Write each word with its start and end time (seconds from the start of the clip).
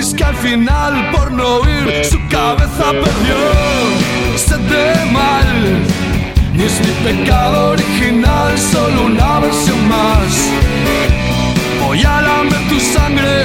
mantis 0.00 0.14
que 0.14 0.24
al 0.24 0.34
final 0.36 1.10
por 1.12 1.32
no 1.32 1.56
oír 1.56 2.04
su 2.04 2.18
cabeza 2.28 2.90
perdió. 2.90 3.36
Sed 4.36 4.58
de 4.58 5.12
mal, 5.12 5.82
ni 6.54 6.64
es 6.64 6.80
mi 6.80 7.12
pecado 7.12 7.70
original, 7.72 8.58
solo 8.58 9.06
una 9.06 9.40
versión 9.40 9.88
más. 9.88 10.50
Voy 11.86 12.02
a 12.02 12.22
lamer 12.22 12.68
tu 12.68 12.80
sangre. 12.80 13.42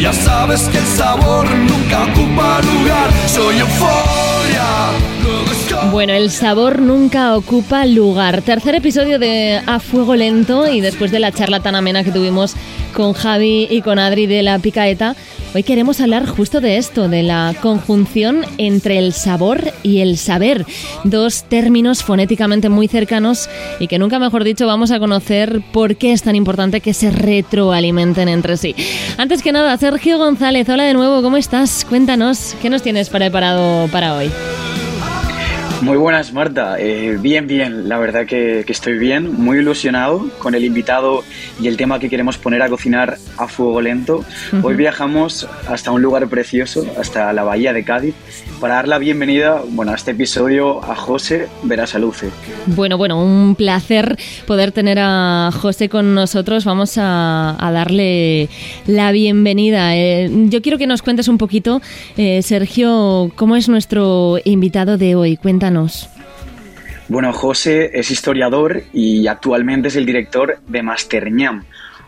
Ya 0.00 0.12
sabes 0.12 0.62
que 0.62 0.78
el 0.78 0.86
sabor 0.86 1.46
nunca 1.50 2.04
ocupa 2.04 2.60
lugar. 2.62 3.10
Soy 3.26 3.58
euforia. 3.58 4.30
Bueno, 5.92 6.12
el 6.12 6.30
sabor 6.30 6.80
nunca 6.80 7.36
ocupa 7.36 7.84
lugar. 7.86 8.42
Tercer 8.42 8.74
episodio 8.74 9.18
de 9.18 9.60
A 9.66 9.80
Fuego 9.80 10.14
Lento 10.14 10.68
y 10.68 10.80
después 10.80 11.10
de 11.10 11.18
la 11.18 11.32
charla 11.32 11.60
tan 11.60 11.74
amena 11.74 12.04
que 12.04 12.12
tuvimos 12.12 12.54
con 12.94 13.12
Javi 13.12 13.66
y 13.70 13.82
con 13.82 13.98
Adri 13.98 14.26
de 14.26 14.42
la 14.42 14.58
Picaeta, 14.58 15.16
hoy 15.54 15.62
queremos 15.62 16.00
hablar 16.00 16.26
justo 16.26 16.60
de 16.60 16.76
esto, 16.76 17.08
de 17.08 17.22
la 17.22 17.54
conjunción 17.60 18.44
entre 18.58 18.98
el 18.98 19.12
sabor 19.12 19.72
y 19.82 20.00
el 20.00 20.16
saber. 20.16 20.66
Dos 21.04 21.44
términos 21.44 22.02
fonéticamente 22.02 22.68
muy 22.68 22.88
cercanos 22.88 23.48
y 23.78 23.86
que 23.86 23.98
nunca 23.98 24.18
mejor 24.18 24.44
dicho 24.44 24.66
vamos 24.66 24.90
a 24.90 24.98
conocer 24.98 25.62
por 25.72 25.96
qué 25.96 26.12
es 26.12 26.22
tan 26.22 26.36
importante 26.36 26.80
que 26.80 26.94
se 26.94 27.10
retroalimenten 27.10 28.28
entre 28.28 28.56
sí. 28.56 28.74
Antes 29.16 29.42
que 29.42 29.52
nada, 29.52 29.76
Sergio 29.76 30.18
González, 30.18 30.68
hola 30.68 30.84
de 30.84 30.94
nuevo, 30.94 31.22
¿cómo 31.22 31.36
estás? 31.36 31.84
Cuéntanos, 31.88 32.54
¿qué 32.60 32.70
nos 32.70 32.82
tienes 32.82 33.08
preparado 33.08 33.88
para 33.88 34.14
hoy? 34.14 34.30
Muy 35.82 35.96
buenas, 35.96 36.34
Marta. 36.34 36.78
Eh, 36.78 37.16
bien, 37.18 37.46
bien. 37.46 37.88
La 37.88 37.96
verdad 37.96 38.26
que, 38.26 38.64
que, 38.66 38.72
estoy 38.72 38.98
bien, 38.98 39.40
muy 39.42 39.58
ilusionado 39.58 40.28
con 40.38 40.54
el 40.54 40.62
invitado 40.62 41.24
y 41.58 41.68
el 41.68 41.78
tema 41.78 41.98
que 41.98 42.10
queremos 42.10 42.36
poner 42.36 42.60
a 42.60 42.68
cocinar 42.68 43.16
a 43.38 43.48
fuego 43.48 43.80
lento. 43.80 44.22
Hoy 44.62 44.74
viajamos 44.76 45.48
hasta 45.66 45.90
un 45.90 46.02
lugar 46.02 46.28
precioso, 46.28 46.84
hasta 46.98 47.32
la 47.32 47.44
bahía 47.44 47.72
de 47.72 47.82
Cádiz, 47.82 48.14
para 48.60 48.74
dar 48.74 48.88
la 48.88 48.98
bienvenida 48.98 49.62
bueno, 49.70 49.92
a 49.92 49.94
este 49.94 50.10
episodio 50.10 50.84
a 50.84 50.94
José 50.94 51.48
Verasaluce. 51.62 52.28
Bueno, 52.66 52.98
bueno, 52.98 53.22
un 53.22 53.54
placer 53.54 54.18
poder 54.46 54.72
tener 54.72 54.98
a 55.00 55.50
José 55.50 55.88
con 55.88 56.14
nosotros. 56.14 56.66
Vamos 56.66 56.98
a, 56.98 57.56
a 57.58 57.72
darle 57.72 58.50
la 58.86 59.12
bienvenida. 59.12 59.96
Eh, 59.96 60.30
yo 60.50 60.60
quiero 60.60 60.76
que 60.76 60.86
nos 60.86 61.00
cuentes 61.00 61.26
un 61.28 61.38
poquito, 61.38 61.80
eh, 62.18 62.42
Sergio, 62.42 63.32
cómo 63.34 63.56
es 63.56 63.70
nuestro 63.70 64.36
invitado 64.44 64.98
de 64.98 65.14
hoy. 65.14 65.38
Cuéntanos. 65.38 65.69
Bueno, 67.08 67.32
José 67.32 67.90
es 67.94 68.10
historiador 68.10 68.84
y 68.92 69.26
actualmente 69.26 69.88
es 69.88 69.96
el 69.96 70.06
director 70.06 70.58
de 70.68 70.82
Masterñam, 70.82 71.64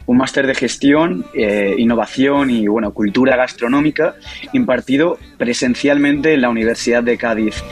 un 0.07 0.17
máster 0.17 0.47
de 0.47 0.55
gestión, 0.55 1.25
eh, 1.35 1.75
innovación 1.77 2.51
y 2.51 2.67
bueno, 2.69 2.93
cultura 2.93 3.37
gastronómica 3.37 4.15
impartido 4.53 5.19
presencialmente 5.39 6.35
en 6.35 6.41
la 6.41 6.51
Universidad 6.51 7.03
de 7.03 7.17
Cádiz. 7.17 7.63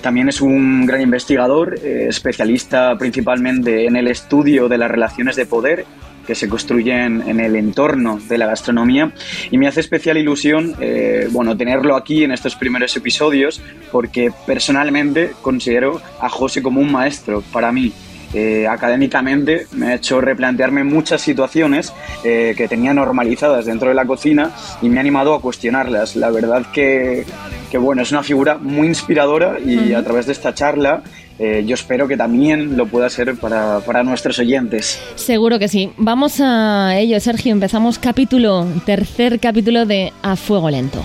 También 0.00 0.28
es 0.28 0.40
un 0.40 0.86
gran 0.86 1.00
investigador, 1.00 1.78
eh, 1.82 2.06
especialista 2.08 2.96
principalmente 2.98 3.86
en 3.86 3.96
el 3.96 4.08
estudio 4.08 4.68
de 4.68 4.78
las 4.78 4.90
relaciones 4.90 5.36
de 5.36 5.46
poder 5.46 5.86
que 6.26 6.34
se 6.34 6.48
construyen 6.48 7.22
en 7.26 7.40
el 7.40 7.56
entorno 7.56 8.18
de 8.28 8.38
la 8.38 8.46
gastronomía 8.46 9.12
y 9.50 9.58
me 9.58 9.68
hace 9.68 9.80
especial 9.80 10.18
ilusión 10.18 10.74
eh, 10.80 11.28
bueno, 11.30 11.56
tenerlo 11.56 11.96
aquí 11.96 12.24
en 12.24 12.32
estos 12.32 12.56
primeros 12.56 12.96
episodios 12.96 13.62
porque 13.92 14.32
personalmente 14.46 15.32
considero 15.42 16.00
a 16.20 16.28
José 16.28 16.62
como 16.62 16.80
un 16.80 16.92
maestro 16.92 17.42
para 17.52 17.72
mí. 17.72 17.92
Eh, 18.34 18.66
académicamente 18.66 19.66
me 19.72 19.86
ha 19.86 19.94
hecho 19.94 20.20
replantearme 20.20 20.82
muchas 20.84 21.22
situaciones 21.22 21.92
eh, 22.24 22.54
que 22.56 22.66
tenía 22.66 22.92
normalizadas 22.92 23.66
dentro 23.66 23.88
de 23.88 23.94
la 23.94 24.04
cocina 24.04 24.50
y 24.82 24.88
me 24.88 24.98
ha 24.98 25.00
animado 25.00 25.32
a 25.32 25.40
cuestionarlas. 25.40 26.16
La 26.16 26.30
verdad 26.30 26.66
que, 26.72 27.24
que 27.70 27.78
bueno, 27.78 28.02
es 28.02 28.10
una 28.10 28.22
figura 28.22 28.58
muy 28.58 28.88
inspiradora 28.88 29.58
y 29.64 29.76
uh 29.76 29.80
-huh. 29.80 29.96
a 29.96 30.02
través 30.02 30.26
de 30.26 30.32
esta 30.32 30.52
charla 30.54 31.02
eh, 31.38 31.64
yo 31.66 31.74
espero 31.74 32.08
que 32.08 32.16
también 32.16 32.76
lo 32.76 32.86
pueda 32.86 33.10
ser 33.10 33.36
para, 33.36 33.80
para, 33.80 34.02
nuestros 34.02 34.38
oyentes. 34.38 35.00
Seguro 35.16 35.58
que 35.58 35.68
sí. 35.68 35.90
Vamos 35.98 36.40
a 36.40 36.98
ello, 36.98 37.20
Sergio. 37.20 37.52
Empezamos 37.52 37.98
capítulo, 37.98 38.66
tercer 38.86 39.38
capítulo 39.38 39.84
de 39.84 40.12
A 40.22 40.36
Fuego 40.36 40.70
Lento. 40.70 41.02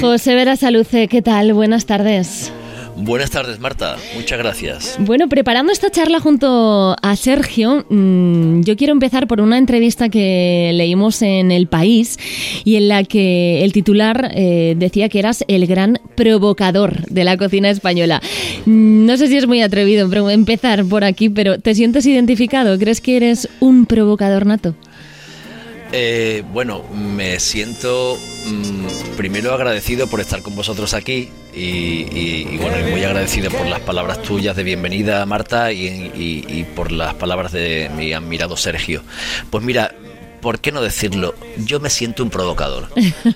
José 0.00 0.34
Vera 0.34 0.56
Saluce, 0.56 1.08
¿qué 1.08 1.22
tal? 1.22 1.52
Buenas 1.52 1.86
tardes. 1.86 2.52
Buenas 2.96 3.30
tardes, 3.30 3.58
Marta. 3.58 3.96
Muchas 4.14 4.38
gracias. 4.38 4.96
Bueno, 5.00 5.28
preparando 5.28 5.72
esta 5.72 5.90
charla 5.90 6.20
junto 6.20 6.96
a 7.02 7.16
Sergio, 7.16 7.84
mmm, 7.88 8.60
yo 8.62 8.76
quiero 8.76 8.92
empezar 8.92 9.26
por 9.26 9.40
una 9.40 9.58
entrevista 9.58 10.08
que 10.08 10.70
leímos 10.74 11.20
en 11.22 11.50
El 11.50 11.66
País 11.66 12.18
y 12.64 12.76
en 12.76 12.88
la 12.88 13.02
que 13.02 13.64
el 13.64 13.72
titular 13.72 14.30
eh, 14.34 14.74
decía 14.76 15.08
que 15.08 15.18
eras 15.18 15.44
el 15.48 15.66
gran 15.66 15.98
provocador 16.14 17.04
de 17.06 17.24
la 17.24 17.36
cocina 17.36 17.68
española. 17.68 18.22
No 18.64 19.16
sé 19.16 19.26
si 19.26 19.36
es 19.36 19.46
muy 19.48 19.60
atrevido 19.60 20.08
empezar 20.30 20.84
por 20.84 21.02
aquí, 21.02 21.28
pero 21.28 21.58
¿te 21.58 21.74
sientes 21.74 22.06
identificado? 22.06 22.78
¿Crees 22.78 23.00
que 23.00 23.16
eres 23.16 23.48
un 23.58 23.86
provocador 23.86 24.46
nato? 24.46 24.74
Eh, 25.92 26.42
bueno, 26.52 26.84
me 26.92 27.40
siento 27.40 28.18
mmm, 28.46 29.16
primero 29.16 29.52
agradecido 29.52 30.06
por 30.06 30.20
estar 30.20 30.42
con 30.42 30.54
vosotros 30.54 30.94
aquí 30.94 31.28
y, 31.54 31.60
y, 31.60 32.48
y, 32.50 32.56
bueno, 32.58 32.76
muy 32.90 33.04
agradecido 33.04 33.50
por 33.50 33.66
las 33.66 33.80
palabras 33.80 34.22
tuyas 34.22 34.56
de 34.56 34.64
bienvenida, 34.64 35.24
Marta, 35.26 35.72
y, 35.72 36.10
y, 36.14 36.64
por 36.74 36.90
las 36.90 37.14
palabras 37.14 37.52
de 37.52 37.90
mi 37.96 38.12
admirado 38.12 38.56
Sergio. 38.56 39.02
Pues 39.50 39.62
mira, 39.62 39.94
¿por 40.40 40.60
qué 40.60 40.72
no 40.72 40.82
decirlo? 40.82 41.34
Yo 41.58 41.80
me 41.80 41.90
siento 41.90 42.22
un 42.22 42.30
provocador. 42.30 42.88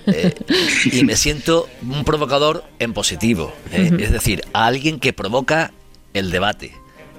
Eh, 0.07 0.33
y 0.91 1.03
me 1.03 1.15
siento 1.15 1.69
un 1.81 2.03
provocador 2.03 2.63
en 2.79 2.93
positivo. 2.93 3.53
Eh, 3.71 3.89
uh 3.91 3.95
-huh. 3.95 4.03
Es 4.03 4.11
decir, 4.11 4.43
a 4.53 4.65
alguien 4.65 4.99
que 4.99 5.13
provoca 5.13 5.71
el 6.13 6.31
debate. 6.31 6.73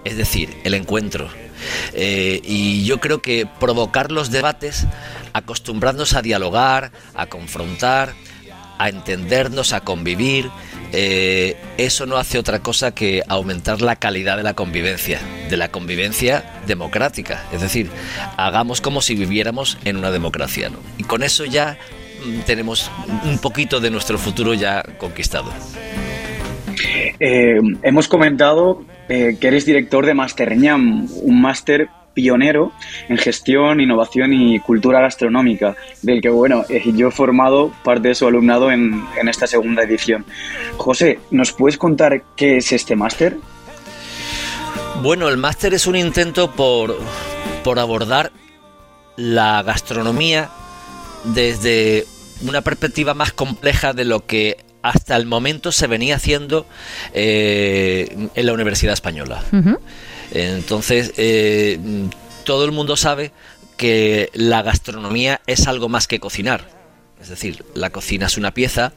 Es 0.04 0.16
decir, 0.16 0.50
el 0.64 0.74
encuentro. 0.74 1.28
Eh, 1.92 2.40
y 2.44 2.84
yo 2.84 3.00
creo 3.00 3.20
que 3.22 3.46
provocar 3.58 4.12
los 4.12 4.30
debates, 4.30 4.86
acostumbrarnos 5.32 6.14
a 6.14 6.22
dialogar, 6.22 6.92
a 7.14 7.26
confrontar, 7.26 8.14
a 8.78 8.88
entendernos, 8.88 9.74
a 9.74 9.80
convivir, 9.80 10.50
eh, 10.92 11.56
eso 11.78 12.06
no 12.06 12.16
hace 12.16 12.38
otra 12.38 12.60
cosa 12.60 12.92
que 12.92 13.22
aumentar 13.28 13.80
la 13.80 13.96
calidad 13.96 14.36
de 14.36 14.42
la 14.42 14.54
convivencia, 14.54 15.20
de 15.48 15.56
la 15.56 15.68
convivencia 15.68 16.60
democrática. 16.66 17.44
Es 17.52 17.60
decir, 17.60 17.90
hagamos 18.36 18.80
como 18.80 19.00
si 19.00 19.14
viviéramos 19.14 19.78
en 19.84 19.96
una 19.96 20.10
democracia. 20.10 20.68
¿no? 20.68 20.78
Y 20.98 21.04
con 21.04 21.22
eso 21.22 21.44
ya 21.44 21.78
mm, 22.24 22.40
tenemos 22.40 22.90
un 23.24 23.38
poquito 23.38 23.80
de 23.80 23.90
nuestro 23.90 24.18
futuro 24.18 24.54
ya 24.54 24.82
conquistado. 24.98 25.52
Eh, 27.18 27.60
hemos 27.82 28.08
comentado 28.08 28.84
eh, 29.08 29.36
que 29.40 29.48
eres 29.48 29.66
director 29.66 30.06
de 30.06 30.14
Masterñam, 30.14 31.08
un 31.22 31.40
máster 31.40 31.88
pionero 32.20 32.72
en 33.08 33.16
gestión, 33.16 33.80
innovación 33.80 34.34
y 34.34 34.58
cultura 34.60 35.00
gastronómica, 35.00 35.74
del 36.02 36.20
que 36.20 36.28
bueno, 36.28 36.64
eh, 36.68 36.82
yo 36.94 37.08
he 37.08 37.10
formado 37.10 37.72
parte 37.82 38.08
de 38.08 38.14
su 38.14 38.26
alumnado 38.26 38.70
en, 38.70 39.04
en 39.18 39.28
esta 39.28 39.46
segunda 39.46 39.82
edición. 39.84 40.26
José, 40.76 41.18
¿nos 41.30 41.52
puedes 41.52 41.78
contar 41.78 42.22
qué 42.36 42.58
es 42.58 42.72
este 42.72 42.94
máster? 42.94 43.38
Bueno, 45.02 45.28
el 45.28 45.38
máster 45.38 45.72
es 45.72 45.86
un 45.86 45.96
intento 45.96 46.50
por, 46.50 46.98
por 47.64 47.78
abordar 47.78 48.32
la 49.16 49.62
gastronomía 49.62 50.50
desde 51.24 52.04
una 52.46 52.60
perspectiva 52.60 53.14
más 53.14 53.32
compleja 53.32 53.94
de 53.94 54.04
lo 54.04 54.26
que 54.26 54.58
hasta 54.82 55.16
el 55.16 55.24
momento 55.26 55.72
se 55.72 55.86
venía 55.86 56.16
haciendo 56.16 56.66
eh, 57.14 58.28
en 58.34 58.46
la 58.46 58.52
Universidad 58.52 58.92
Española. 58.92 59.42
Uh 59.52 59.56
-huh. 59.56 59.78
Entonces, 60.32 61.12
eh, 61.16 61.78
todo 62.44 62.64
el 62.64 62.72
mundo 62.72 62.96
sabe 62.96 63.32
que 63.76 64.30
la 64.34 64.62
gastronomía 64.62 65.40
es 65.46 65.66
algo 65.66 65.88
más 65.88 66.06
que 66.06 66.20
cocinar. 66.20 66.80
Es 67.20 67.28
decir, 67.28 67.64
la 67.74 67.90
cocina 67.90 68.26
es 68.26 68.38
una 68.38 68.54
pieza, 68.54 68.92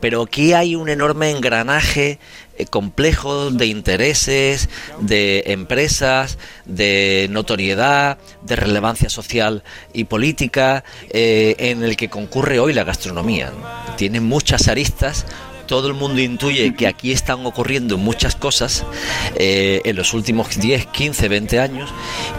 pero 0.00 0.22
aquí 0.22 0.54
hay 0.54 0.74
un 0.74 0.88
enorme 0.88 1.30
engranaje 1.30 2.18
eh, 2.56 2.64
complejo 2.64 3.50
de 3.50 3.66
intereses, 3.66 4.70
de 4.98 5.44
empresas, 5.48 6.38
de 6.64 7.26
notoriedad, 7.30 8.16
de 8.40 8.56
relevancia 8.56 9.10
social 9.10 9.62
y 9.92 10.04
política, 10.04 10.84
eh, 11.10 11.54
en 11.58 11.84
el 11.84 11.96
que 11.98 12.08
concurre 12.08 12.60
hoy 12.60 12.72
la 12.72 12.84
gastronomía. 12.84 13.52
Tiene 13.98 14.20
muchas 14.20 14.68
aristas, 14.68 15.26
todo 15.66 15.88
el 15.88 15.94
mundo 15.94 16.20
intuye 16.20 16.74
que 16.74 16.86
aquí 16.86 17.12
están 17.12 17.44
ocurriendo 17.44 17.98
muchas 17.98 18.36
cosas 18.36 18.84
eh, 19.36 19.82
en 19.84 19.96
los 19.96 20.14
últimos 20.14 20.58
10, 20.58 20.86
15, 20.86 21.28
20 21.28 21.60
años 21.60 21.90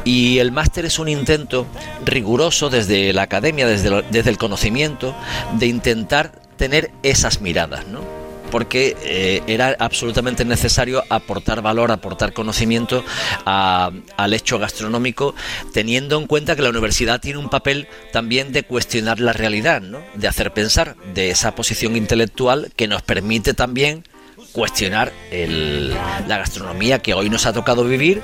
y 0.04 0.40
el 0.40 0.52
máster 0.52 0.86
es 0.86 1.00
un 1.00 1.10
intento 1.10 1.66
riguroso 2.06 2.70
desde 2.70 3.14
la 3.14 3.24
academia, 3.24 3.68
desde, 3.68 4.04
desde 4.10 4.30
el 4.30 4.38
conocimiento, 4.38 5.16
de 5.60 5.68
intentar 5.68 6.32
tener 6.58 6.92
esas 7.04 7.42
miradas, 7.42 7.88
¿no? 7.88 8.17
Porque 8.52 8.96
eh, 9.04 9.42
era 9.48 9.76
absolutamente 9.80 10.46
necesario 10.46 11.04
aportar 11.10 11.62
valor, 11.62 11.92
aportar 11.92 12.34
conocimiento 12.34 13.04
al 13.46 14.34
hecho 14.34 14.60
gastronómico, 14.60 15.36
teniendo 15.74 16.20
en 16.20 16.28
cuenta 16.28 16.56
que 16.56 16.62
la 16.62 16.70
universidad 16.70 17.20
tiene 17.20 17.40
un 17.40 17.50
papel 17.50 17.88
también 18.12 18.52
de 18.52 18.64
cuestionar 18.64 19.20
la 19.20 19.34
realidad, 19.34 19.82
¿no? 19.82 20.00
de 20.16 20.28
hacer 20.28 20.54
pensar, 20.54 20.96
de 21.14 21.30
esa 21.30 21.56
posición 21.56 21.96
intelectual 21.96 22.72
que 22.76 22.88
nos 22.88 23.02
permite 23.02 23.54
también 23.54 24.04
cuestionar 24.52 25.12
la 25.32 26.38
gastronomía 26.38 27.00
que 27.00 27.14
hoy 27.14 27.30
nos 27.30 27.46
ha 27.46 27.54
tocado 27.54 27.84
vivir 27.84 28.22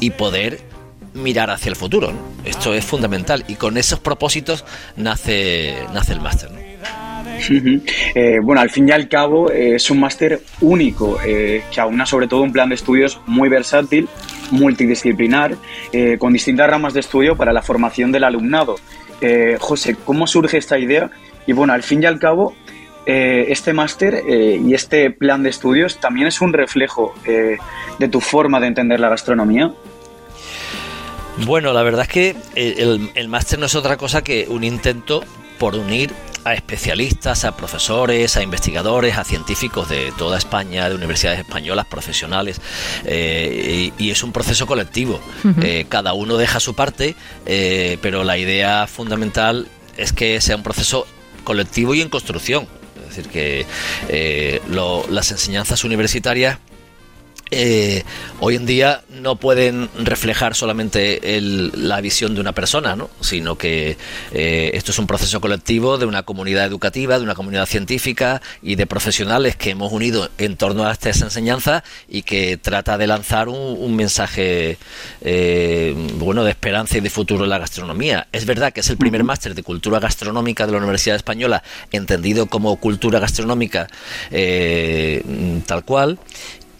y 0.00 0.10
poder 0.10 0.60
mirar 1.14 1.50
hacia 1.50 1.70
el 1.70 1.76
futuro. 1.76 2.12
Esto 2.44 2.74
es 2.74 2.84
fundamental 2.84 3.44
y 3.48 3.54
con 3.54 3.76
esos 3.76 4.00
propósitos 4.00 4.64
nace, 4.96 5.76
nace 5.92 6.12
el 6.12 6.20
máster. 6.20 6.50
Eh, 8.14 8.38
bueno, 8.42 8.60
al 8.60 8.70
fin 8.70 8.88
y 8.88 8.92
al 8.92 9.08
cabo 9.08 9.50
eh, 9.50 9.76
es 9.76 9.90
un 9.90 10.00
máster 10.00 10.40
único 10.60 11.18
eh, 11.24 11.62
que 11.72 11.80
aúna 11.80 12.06
sobre 12.06 12.26
todo 12.28 12.42
un 12.42 12.52
plan 12.52 12.68
de 12.68 12.74
estudios 12.74 13.20
muy 13.26 13.48
versátil, 13.48 14.08
multidisciplinar, 14.50 15.56
con 16.18 16.32
distintas 16.32 16.68
ramas 16.68 16.94
de 16.94 17.00
estudio 17.00 17.36
para 17.36 17.52
la 17.52 17.62
formación 17.62 18.10
del 18.12 18.24
alumnado. 18.24 18.76
José, 19.58 19.96
¿cómo 20.04 20.26
surge 20.26 20.58
esta 20.58 20.78
idea? 20.78 21.10
Y 21.46 21.52
bueno, 21.52 21.72
al 21.72 21.82
fin 21.82 22.02
y 22.02 22.06
al 22.06 22.18
cabo, 22.18 22.54
este 23.06 23.72
máster 23.72 24.24
y 24.26 24.74
este 24.74 25.10
plan 25.10 25.42
de 25.42 25.50
estudios 25.50 25.98
también 26.00 26.26
es 26.26 26.40
un 26.40 26.52
reflejo 26.52 27.14
de 27.24 28.08
tu 28.08 28.20
forma 28.20 28.58
de 28.60 28.66
entender 28.68 28.98
la 28.98 29.08
gastronomía. 29.08 29.72
Bueno, 31.46 31.72
la 31.72 31.82
verdad 31.82 32.02
es 32.02 32.08
que 32.08 32.36
el 33.14 33.28
máster 33.28 33.58
no 33.58 33.66
es 33.66 33.74
otra 33.74 33.96
cosa 33.96 34.22
que 34.22 34.46
un 34.48 34.64
intento 34.64 35.22
por 35.58 35.76
unir 35.76 36.12
a 36.44 36.54
especialistas, 36.54 37.44
a 37.44 37.56
profesores, 37.56 38.36
a 38.36 38.42
investigadores, 38.42 39.16
a 39.16 39.24
científicos 39.24 39.88
de 39.88 40.12
toda 40.16 40.38
España, 40.38 40.88
de 40.88 40.94
universidades 40.94 41.40
españolas, 41.40 41.86
profesionales, 41.86 42.60
eh, 43.04 43.92
y, 43.98 44.10
es 44.10 44.22
un 44.22 44.32
proceso 44.32 44.66
colectivo. 44.66 45.20
Eh, 45.62 45.86
cada 45.88 46.12
uno 46.12 46.36
deja 46.36 46.60
su 46.60 46.74
parte, 46.74 47.14
eh, 47.46 47.98
pero 48.02 48.24
la 48.24 48.38
idea 48.38 48.86
fundamental 48.86 49.68
es 49.96 50.12
que 50.12 50.40
sea 50.40 50.56
un 50.56 50.62
proceso 50.62 51.06
colectivo 51.44 51.94
y 51.94 52.00
en 52.00 52.08
construcción. 52.08 52.66
Es 53.08 53.16
decir, 53.16 53.30
que 53.30 54.60
las 55.08 55.30
enseñanzas 55.30 55.84
universitarias 55.84 56.58
eh, 57.50 58.04
hoy 58.38 58.54
en 58.54 58.64
día 58.64 59.02
no 59.08 59.36
pueden 59.36 59.88
reflejar 59.98 60.54
solamente 60.54 61.20
la 61.40 62.00
visión 62.00 62.34
de 62.34 62.40
una 62.40 62.52
persona, 62.52 62.94
¿no? 62.94 63.10
sino 63.20 63.58
que 63.58 63.96
eh, 64.32 64.70
esto 64.74 64.92
es 64.92 64.98
un 64.98 65.06
proceso 65.06 65.40
colectivo 65.40 65.98
de 65.98 66.06
una 66.06 66.22
comunidad 66.22 66.64
educativa, 66.64 67.18
de 67.18 67.24
una 67.24 67.34
comunidad 67.34 67.66
científica 67.66 68.40
y 68.62 68.76
de 68.76 68.86
profesionales 68.86 69.56
que 69.56 69.70
hemos 69.70 69.92
unido 69.92 70.30
en 70.38 70.56
torno 70.56 70.86
a 70.86 70.92
esta 70.92 71.10
enseñanza 71.10 71.82
y 72.08 72.22
que 72.22 72.56
trata 72.56 72.96
de 72.96 73.06
lanzar 73.06 73.48
un, 73.48 73.90
mensaje 73.96 74.78
eh, 75.20 75.94
bueno 76.14 76.44
de 76.44 76.50
esperanza 76.50 76.96
y 76.96 77.00
de 77.00 77.10
futuro 77.10 77.44
en 77.44 77.50
la 77.50 77.58
gastronomía. 77.58 78.28
Es 78.32 78.46
verdad 78.46 78.72
que 78.72 78.80
es 78.80 78.88
el 78.88 78.96
primer 78.96 79.24
máster 79.24 79.54
de 79.54 79.62
cultura 79.64 79.98
gastronómica 79.98 80.66
de 80.66 80.72
la 80.72 80.78
Universidad 80.78 81.16
Española, 81.16 81.62
entendido 81.90 82.46
como 82.46 82.76
cultura 82.76 83.18
gastronómica 83.18 83.88
tal 85.66 85.84
cual 85.84 86.18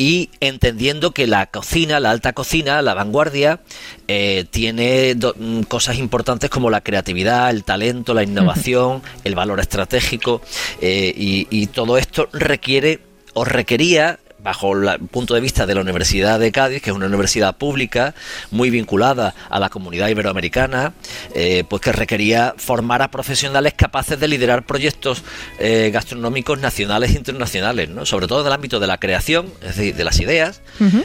y 0.01 0.31
entendiendo 0.41 1.11
que 1.11 1.27
la 1.27 1.45
cocina, 1.45 2.01
la 2.01 2.11
alta 2.11 2.33
cocina, 2.33 2.81
la 2.81 2.95
vanguardia, 2.95 3.61
eh, 4.09 4.47
tiene 4.51 5.15
mm, 5.15 5.65
cosas 5.65 5.99
importantes 5.99 6.49
como 6.49 6.71
la 6.71 6.81
creatividad, 6.81 7.51
el 7.51 7.65
talento, 7.65 8.15
la 8.15 8.23
innovación, 8.23 9.03
el 9.25 9.35
valor 9.35 9.61
estratégico 9.61 10.41
eh, 10.81 11.13
y, 11.15 11.67
todo 11.67 11.99
esto 11.99 12.31
requiere 12.33 13.01
o 13.35 13.45
requería 13.45 14.19
bajo 14.43 14.73
el 14.73 14.99
punto 15.01 15.35
de 15.35 15.41
vista 15.41 15.67
de 15.67 15.75
la 15.75 15.81
Universidad 15.81 16.39
de 16.39 16.53
Cádiz, 16.53 16.83
que 16.83 16.91
es 16.91 16.97
una 16.97 17.07
universidad 17.07 17.57
pública 17.57 18.15
muy 18.51 18.71
vinculada 18.71 19.35
a 19.49 19.59
la 19.61 19.69
comunidad 19.69 20.09
iberoamericana, 20.09 20.95
eh, 21.35 21.65
pues 21.69 21.83
que 21.83 21.93
requería 21.93 22.55
formar 22.57 23.03
a 23.03 23.11
profesionales 23.11 23.75
capaces 23.77 24.19
de 24.19 24.29
liderar 24.29 24.65
proyectos 24.67 25.23
eh, 25.59 25.91
gastronómicos 25.93 26.59
nacionales 26.59 27.11
e 27.11 27.19
internacionales, 27.19 27.89
¿no? 27.89 28.07
sobre 28.07 28.27
todo 28.27 28.41
en 28.41 28.47
el 28.47 28.53
ámbito 28.53 28.81
de 28.81 28.87
la 28.87 28.99
creación, 28.99 29.53
es 29.61 29.77
decir, 29.77 29.95
de 29.95 30.05
las 30.05 30.21
ideas, 30.21 30.63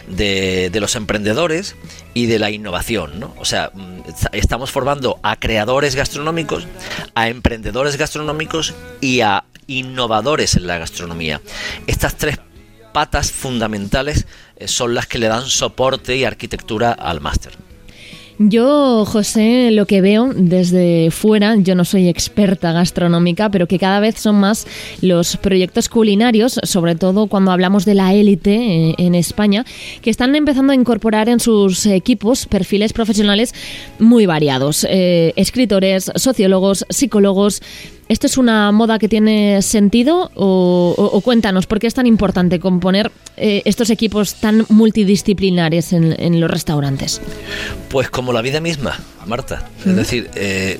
de, 0.07 0.69
de, 0.71 0.79
los 0.79 0.95
emprendedores 0.95 1.75
y 2.13 2.27
de 2.27 2.39
la 2.39 2.51
innovación. 2.51 3.19
¿no? 3.19 3.33
O 3.37 3.45
sea, 3.45 3.71
mm, 3.73 4.01
estamos 4.31 4.71
formando 4.71 5.19
a 5.23 5.35
creadores 5.37 5.95
gastronómicos, 5.95 6.67
a 7.13 7.29
emprendedores 7.29 7.97
gastronómicos 7.97 8.73
y 9.01 9.21
a 9.21 9.45
innovadores 9.67 10.55
en 10.55 10.67
la 10.67 10.77
gastronomía. 10.77 11.41
Estas 11.87 12.15
tres 12.15 12.37
patas 12.95 13.29
fundamentales 13.29 14.25
eh, 14.55 14.69
son 14.69 14.95
las 14.95 15.05
que 15.05 15.19
le 15.19 15.27
dan 15.27 15.47
soporte 15.47 16.15
y 16.15 16.23
arquitectura 16.23 16.93
al 16.93 17.19
máster. 17.19 17.51
Yo, 18.37 19.05
José, 19.05 19.69
lo 19.71 19.85
que 19.85 19.99
veo 19.99 20.31
desde 20.33 21.09
fuera, 21.11 21.55
yo 21.57 21.75
no 21.75 21.83
soy 21.83 22.07
experta 22.07 22.71
gastronómica, 22.71 23.49
pero 23.49 23.65
que 23.65 23.79
cada 23.79 23.99
vez 23.99 24.15
son 24.19 24.35
más 24.35 24.65
los 25.01 25.35
proyectos 25.37 25.89
culinarios, 25.89 26.59
sobre 26.63 26.95
todo 26.95 27.27
cuando 27.27 27.51
hablamos 27.51 27.83
de 27.83 27.95
la 27.95 28.13
élite 28.13 28.55
eh, 28.55 28.95
en 28.97 29.13
España, 29.15 29.65
que 30.01 30.09
están 30.09 30.33
empezando 30.35 30.71
a 30.71 30.75
incorporar 30.75 31.27
en 31.27 31.41
sus 31.41 31.85
equipos 31.85 32.45
perfiles 32.45 32.93
profesionales 32.93 33.53
muy 33.99 34.25
variados. 34.25 34.85
Eh, 34.89 35.33
escritores, 35.35 36.11
sociólogos, 36.15 36.85
psicólogos, 36.89 37.61
¿Esto 38.07 38.27
es 38.27 38.37
una 38.37 38.71
moda 38.71 38.99
que 38.99 39.09
tiene 39.09 39.63
sentido 39.63 40.31
o, 40.35 41.21
cuéntanos 41.23 41.65
por 41.65 41.79
qué 41.79 41.87
es 41.87 41.95
tan 41.95 42.05
importante 42.05 42.59
componer 42.59 43.11
eh, 43.35 43.63
estos 43.65 43.89
equipos 43.89 44.35
tan 44.35 44.65
multidisciplinares 44.69 45.91
en, 45.91 46.39
los 46.39 46.49
restaurantes? 46.49 47.19
Pues 47.89 48.11
como 48.11 48.31
la 48.31 48.43
vida 48.43 48.61
misma, 48.61 48.99
Marta. 49.25 49.67
Es 49.85 49.95
decir, 49.95 50.29
eh, 50.35 50.79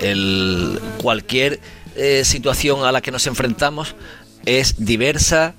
el, 0.00 0.80
cualquier 0.98 1.60
eh, 1.96 2.24
situación 2.24 2.84
a 2.84 2.92
la 2.92 3.02
que 3.02 3.10
nos 3.10 3.26
enfrentamos 3.26 3.94
es 4.46 4.84
diversa, 4.84 5.54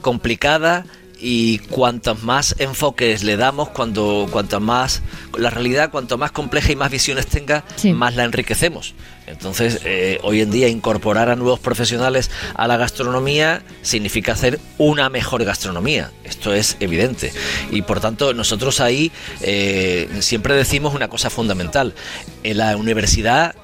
complicada 0.00 0.86
y 1.20 1.58
cuantos 1.58 2.22
más 2.22 2.54
enfoques 2.58 3.22
le 3.22 3.36
damos, 3.36 3.68
cuando 3.70 4.26
cuanto 4.30 4.60
más 4.60 5.02
la 5.36 5.50
realidad, 5.50 5.90
cuanto 5.90 6.16
más 6.16 6.30
compleja 6.30 6.72
y 6.72 6.76
más 6.76 6.90
visiones 6.90 7.26
tenga, 7.26 7.64
más 7.92 8.16
la 8.16 8.24
enriquecemos. 8.24 8.94
Entonces, 9.28 9.80
eh, 9.84 10.18
hoy 10.22 10.40
en 10.40 10.50
día 10.50 10.68
incorporar 10.68 11.28
a 11.28 11.36
nuevos 11.36 11.60
profesionales 11.60 12.30
a 12.54 12.66
la 12.66 12.78
gastronomía 12.78 13.62
significa 13.82 14.32
hacer 14.32 14.58
una 14.78 15.10
mejor 15.10 15.44
gastronomía. 15.44 16.10
Esto 16.24 16.54
es 16.54 16.76
evidente. 16.80 17.32
Y 17.70 17.82
por 17.82 18.00
tanto, 18.00 18.32
nosotros 18.32 18.80
ahí 18.80 19.12
eh, 19.42 20.08
siempre 20.20 20.54
decimos 20.54 20.94
una 20.94 21.08
cosa 21.08 21.28
fundamental. 21.28 21.94
En 22.42 22.56
la 22.56 22.76
universidad, 22.76 23.54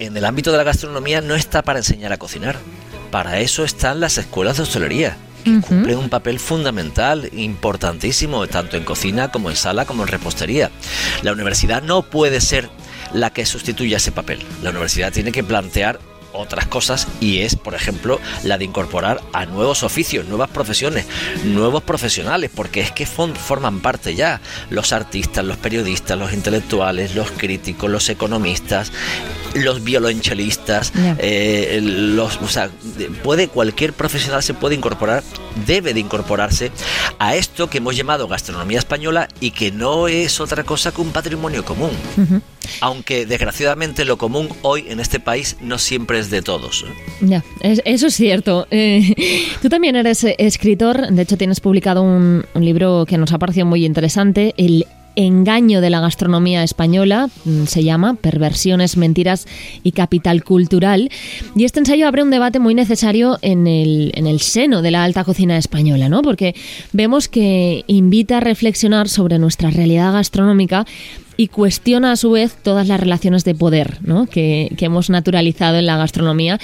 en 0.00 0.16
el 0.16 0.24
ámbito 0.24 0.50
de 0.50 0.58
la 0.58 0.64
gastronomía, 0.64 1.20
no 1.20 1.36
está 1.36 1.62
para 1.62 1.78
enseñar 1.78 2.12
a 2.12 2.16
cocinar. 2.16 2.56
Para 3.12 3.38
eso 3.38 3.62
están 3.64 4.00
las 4.00 4.18
escuelas 4.18 4.56
de 4.56 4.64
hostelería 4.64 5.16
que 5.44 5.60
cumplen 5.60 5.98
un 5.98 6.08
papel 6.08 6.38
fundamental, 6.38 7.28
importantísimo, 7.32 8.46
tanto 8.46 8.76
en 8.76 8.84
cocina 8.84 9.30
como 9.30 9.50
en 9.50 9.56
sala 9.56 9.84
como 9.84 10.02
en 10.02 10.08
repostería. 10.08 10.70
La 11.22 11.32
universidad 11.32 11.82
no 11.82 12.02
puede 12.02 12.40
ser 12.40 12.70
la 13.14 13.30
que 13.30 13.46
sustituya 13.46 13.96
ese 13.96 14.12
papel. 14.12 14.40
La 14.62 14.70
universidad 14.70 15.12
tiene 15.12 15.32
que 15.32 15.44
plantear 15.44 15.98
otras 16.32 16.66
cosas 16.66 17.08
y 17.20 17.40
es, 17.40 17.56
por 17.56 17.74
ejemplo, 17.74 18.20
la 18.44 18.58
de 18.58 18.64
incorporar 18.64 19.20
a 19.32 19.46
nuevos 19.46 19.82
oficios, 19.82 20.26
nuevas 20.26 20.50
profesiones, 20.50 21.06
nuevos 21.44 21.82
profesionales, 21.82 22.50
porque 22.54 22.80
es 22.80 22.90
que 22.90 23.06
forman 23.06 23.80
parte 23.80 24.14
ya 24.14 24.40
los 24.70 24.92
artistas, 24.92 25.44
los 25.44 25.56
periodistas, 25.58 26.18
los 26.18 26.32
intelectuales, 26.32 27.14
los 27.14 27.30
críticos, 27.30 27.90
los 27.90 28.08
economistas, 28.08 28.92
los 29.54 29.84
violonchelistas, 29.84 30.92
eh, 31.18 31.80
los, 31.82 32.36
o 32.38 32.48
sea, 32.48 32.70
puede 33.22 33.48
cualquier 33.48 33.92
profesional 33.92 34.42
se 34.42 34.54
puede 34.54 34.74
incorporar, 34.74 35.22
debe 35.66 35.94
de 35.94 36.00
incorporarse 36.00 36.70
a 37.18 37.36
esto 37.36 37.68
que 37.68 37.78
hemos 37.78 37.96
llamado 37.96 38.28
gastronomía 38.28 38.78
española 38.78 39.28
y 39.40 39.50
que 39.50 39.70
no 39.70 40.08
es 40.08 40.40
otra 40.40 40.64
cosa 40.64 40.92
que 40.92 41.00
un 41.00 41.10
patrimonio 41.10 41.64
común. 41.64 41.90
Aunque 42.80 43.26
desgraciadamente 43.26 44.04
lo 44.04 44.16
común 44.18 44.48
hoy 44.62 44.86
en 44.88 45.00
este 45.00 45.20
país 45.20 45.56
no 45.60 45.78
siempre 45.78 46.18
es 46.18 46.30
de 46.30 46.42
todos. 46.42 46.84
¿eh? 46.86 47.26
Ya, 47.26 47.44
eso 47.62 48.06
es 48.06 48.14
cierto. 48.14 48.66
Eh, 48.84 49.14
tú 49.60 49.68
también 49.68 49.96
eres 49.96 50.24
escritor, 50.24 51.08
de 51.08 51.22
hecho 51.22 51.36
tienes 51.36 51.60
publicado 51.60 52.02
un, 52.02 52.44
un 52.54 52.64
libro 52.64 53.04
que 53.06 53.18
nos 53.18 53.32
ha 53.32 53.38
parecido 53.38 53.66
muy 53.66 53.84
interesante, 53.84 54.54
el 54.56 54.86
Engaño 55.16 55.80
de 55.80 55.90
la 55.90 56.00
gastronomía 56.00 56.62
española, 56.62 57.28
mm, 57.44 57.64
se 57.64 57.84
llama 57.84 58.14
Perversiones, 58.14 58.96
Mentiras 58.96 59.46
y 59.82 59.92
Capital 59.92 60.44
Cultural. 60.44 61.10
Y 61.54 61.64
este 61.64 61.80
ensayo 61.80 62.06
abre 62.08 62.22
un 62.22 62.30
debate 62.30 62.58
muy 62.58 62.74
necesario 62.74 63.38
en 63.42 63.66
el, 63.66 64.12
en 64.14 64.26
el 64.26 64.40
seno 64.40 64.82
de 64.82 64.90
la 64.90 65.04
alta 65.04 65.24
cocina 65.24 65.56
española, 65.56 66.08
¿no? 66.08 66.22
Porque 66.22 66.54
vemos 66.92 67.28
que 67.28 67.84
invita 67.86 68.38
a 68.38 68.40
reflexionar 68.40 69.08
sobre 69.08 69.38
nuestra 69.38 69.70
realidad 69.70 70.12
gastronómica 70.12 70.86
y 71.36 71.48
cuestiona 71.48 72.12
a 72.12 72.16
su 72.16 72.30
vez 72.30 72.56
todas 72.62 72.86
las 72.88 73.00
relaciones 73.00 73.44
de 73.44 73.54
poder 73.54 73.98
¿no? 74.02 74.26
que, 74.26 74.74
hemos 74.78 75.10
naturalizado 75.10 75.78
en 75.78 75.86
la 75.86 75.96
gastronomía. 75.96 76.58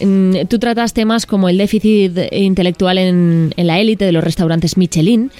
Mm, 0.00 0.46
tú 0.48 0.58
tratas 0.58 0.92
temas 0.92 1.26
como 1.26 1.48
el 1.48 1.58
déficit 1.58 2.12
intelectual 2.32 2.98
en, 2.98 3.52
en 3.56 3.66
la 3.66 3.80
élite 3.80 4.04
de 4.04 4.12
los 4.12 4.22
restaurantes 4.22 4.76
Michelin, 4.76 5.30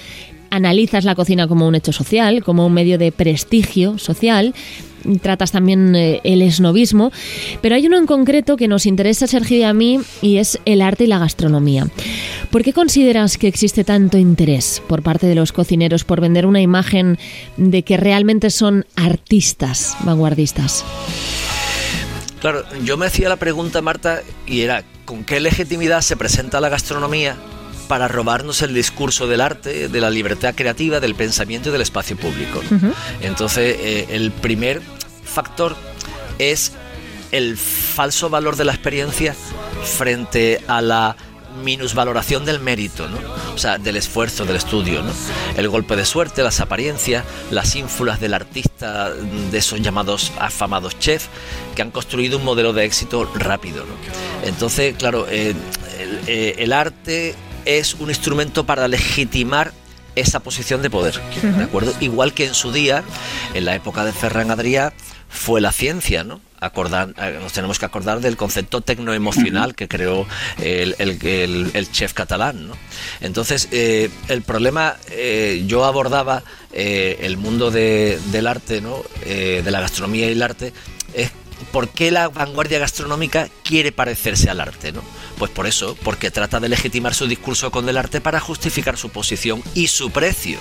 analizas 0.55 1.03
la 1.03 1.15
cocina 1.15 1.47
como 1.47 1.67
un 1.67 1.75
hecho 1.75 1.91
social, 1.91 2.43
como 2.43 2.65
un 2.65 2.73
medio 2.73 2.97
de 2.97 3.11
prestigio 3.11 3.97
social, 3.97 4.53
tratas 5.21 5.51
también 5.51 5.95
eh, 5.95 6.21
el 6.23 6.41
esnovismo, 6.41 7.11
pero 7.61 7.75
hay 7.75 7.85
uno 7.85 7.97
en 7.97 8.05
concreto 8.05 8.57
que 8.57 8.67
nos 8.67 8.85
interesa, 8.85 9.27
Sergio 9.27 9.57
y 9.57 9.63
a 9.63 9.73
mí, 9.73 9.99
y 10.21 10.37
es 10.37 10.59
el 10.65 10.81
arte 10.81 11.03
y 11.03 11.07
la 11.07 11.19
gastronomía. 11.19 11.87
¿Por 12.51 12.63
qué 12.63 12.73
consideras 12.73 13.37
que 13.37 13.47
existe 13.47 13.83
tanto 13.83 14.17
interés 14.17 14.81
por 14.87 15.03
parte 15.03 15.27
de 15.27 15.35
los 15.35 15.51
cocineros 15.51 16.03
por 16.03 16.21
vender 16.21 16.45
una 16.45 16.61
imagen 16.61 17.19
de 17.57 17.83
que 17.83 17.97
realmente 17.97 18.49
son 18.49 18.85
artistas 18.95 19.95
vanguardistas? 20.01 20.83
Claro, 22.39 22.63
yo 22.83 22.97
me 22.97 23.07
hacía 23.07 23.29
la 23.29 23.37
pregunta, 23.37 23.81
Marta, 23.81 24.21
y 24.47 24.61
era, 24.61 24.83
¿con 25.03 25.23
qué 25.23 25.39
legitimidad 25.39 26.01
se 26.01 26.15
presenta 26.15 26.61
la 26.61 26.69
gastronomía 26.69 27.35
para 27.87 28.07
robarnos 28.07 28.61
el 28.61 28.73
discurso 28.73 29.27
del 29.27 29.41
arte, 29.41 29.87
de 29.87 30.01
la 30.01 30.09
libertad 30.09 30.53
creativa, 30.55 30.99
del 30.99 31.15
pensamiento 31.15 31.69
y 31.69 31.71
del 31.71 31.81
espacio 31.81 32.17
público. 32.17 32.61
Entonces, 33.21 33.77
eh, 33.79 34.07
el 34.09 34.31
primer 34.31 34.81
factor 35.23 35.75
es 36.39 36.73
el 37.31 37.57
falso 37.57 38.29
valor 38.29 38.55
de 38.55 38.65
la 38.65 38.73
experiencia 38.73 39.35
frente 39.83 40.61
a 40.67 40.81
la 40.81 41.15
minusvaloración 41.63 42.45
del 42.45 42.59
mérito, 42.59 43.07
¿no? 43.07 43.17
o 43.53 43.57
sea, 43.57 43.77
del 43.77 43.95
esfuerzo, 43.95 44.45
del 44.45 44.57
estudio. 44.57 45.01
¿no? 45.01 45.11
El 45.57 45.69
golpe 45.69 45.95
de 45.95 46.05
suerte, 46.05 46.43
las 46.43 46.59
apariencias, 46.59 47.23
las 47.51 47.75
ínfulas 47.75 48.19
del 48.19 48.33
artista, 48.33 49.11
de 49.11 49.57
esos 49.57 49.81
llamados 49.81 50.31
afamados 50.39 50.99
chefs, 50.99 51.29
que 51.75 51.81
han 51.81 51.91
construido 51.91 52.37
un 52.37 52.45
modelo 52.45 52.73
de 52.73 52.85
éxito 52.85 53.29
rápido. 53.35 53.85
¿no? 53.85 53.93
Entonces, 54.47 54.95
claro, 54.97 55.27
eh, 55.29 55.53
eh, 56.27 56.55
el 56.59 56.73
arte 56.73 57.35
es 57.65 57.95
un 57.95 58.09
instrumento 58.09 58.65
para 58.65 58.87
legitimar 58.87 59.73
esa 60.15 60.39
posición 60.39 60.81
de 60.81 60.89
poder, 60.89 61.19
¿de 61.41 61.63
acuerdo? 61.63 61.93
Igual 61.99 62.33
que 62.33 62.45
en 62.45 62.53
su 62.53 62.71
día, 62.71 63.03
en 63.53 63.65
la 63.65 63.75
época 63.75 64.05
de 64.05 64.13
Ferran 64.13 64.49
Adrià, 64.49 64.93
fue 65.27 65.59
la 65.59 65.71
ciencia, 65.71 66.23
¿no? 66.23 66.39
Acordar, 66.61 67.13
eh, 67.17 67.37
nos 67.41 67.51
tenemos 67.51 67.77
que 67.77 67.85
acordar 67.85 68.21
del 68.21 68.37
concepto 68.37 68.79
tecnoemocional 68.79 69.75
que 69.75 69.89
creó 69.89 70.25
el, 70.57 70.95
el, 70.97 71.91
chef 71.91 72.13
catalán, 72.13 72.69
¿no? 72.69 72.77
Entonces, 73.19 73.67
eh, 73.71 74.09
el 74.29 74.41
problema, 74.41 74.95
eh, 75.11 75.65
yo 75.67 75.83
abordaba 75.83 76.43
el 76.71 77.37
mundo 77.37 77.71
del 77.71 78.47
arte, 78.47 78.81
¿no? 78.81 79.01
de 79.25 79.71
la 79.71 79.79
gastronomía 79.79 80.27
y 80.27 80.33
el 80.33 80.41
arte, 80.41 80.73
es 81.13 81.31
por 81.71 81.89
qué 81.89 82.11
la 82.11 82.29
vanguardia 82.29 82.79
gastronómica 82.79 83.49
quiere 83.63 83.91
parecerse 83.91 84.49
al 84.49 84.59
arte, 84.59 84.91
¿no? 84.91 85.01
Pues 85.37 85.51
por 85.51 85.67
eso, 85.67 85.97
porque 86.03 86.31
trata 86.31 86.59
de 86.59 86.69
legitimar 86.69 87.13
su 87.13 87.27
discurso 87.27 87.71
con 87.71 87.87
el 87.89 87.97
arte 87.97 88.21
para 88.21 88.39
justificar 88.39 88.97
su 88.97 89.09
posición 89.09 89.61
y 89.73 89.87
su 89.87 90.11
precio. 90.11 90.57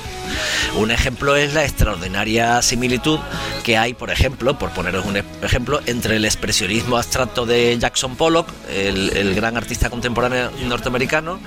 Un 0.77 0.91
ejemplo 0.91 1.37
es 1.37 1.55
la 1.55 1.65
extraordinaria 1.65 2.61
similitud 2.63 3.19
que 3.63 3.77
hay, 3.77 3.95
por 3.95 4.11
ejemplo, 4.11 4.59
por 4.59 4.71
poneros 4.71 5.07
un 5.07 5.17
ejemplo, 5.43 5.81
entre 5.87 6.17
el 6.17 6.25
expresionismo 6.25 6.97
abstracto 6.97 7.47
de 7.47 7.77
Jackson 7.79 8.17
Pollock, 8.17 8.49
el, 8.69 9.35
gran 9.35 9.57
artista 9.57 9.91
contemporáneo 9.91 10.51
norteamericano, 10.67 11.41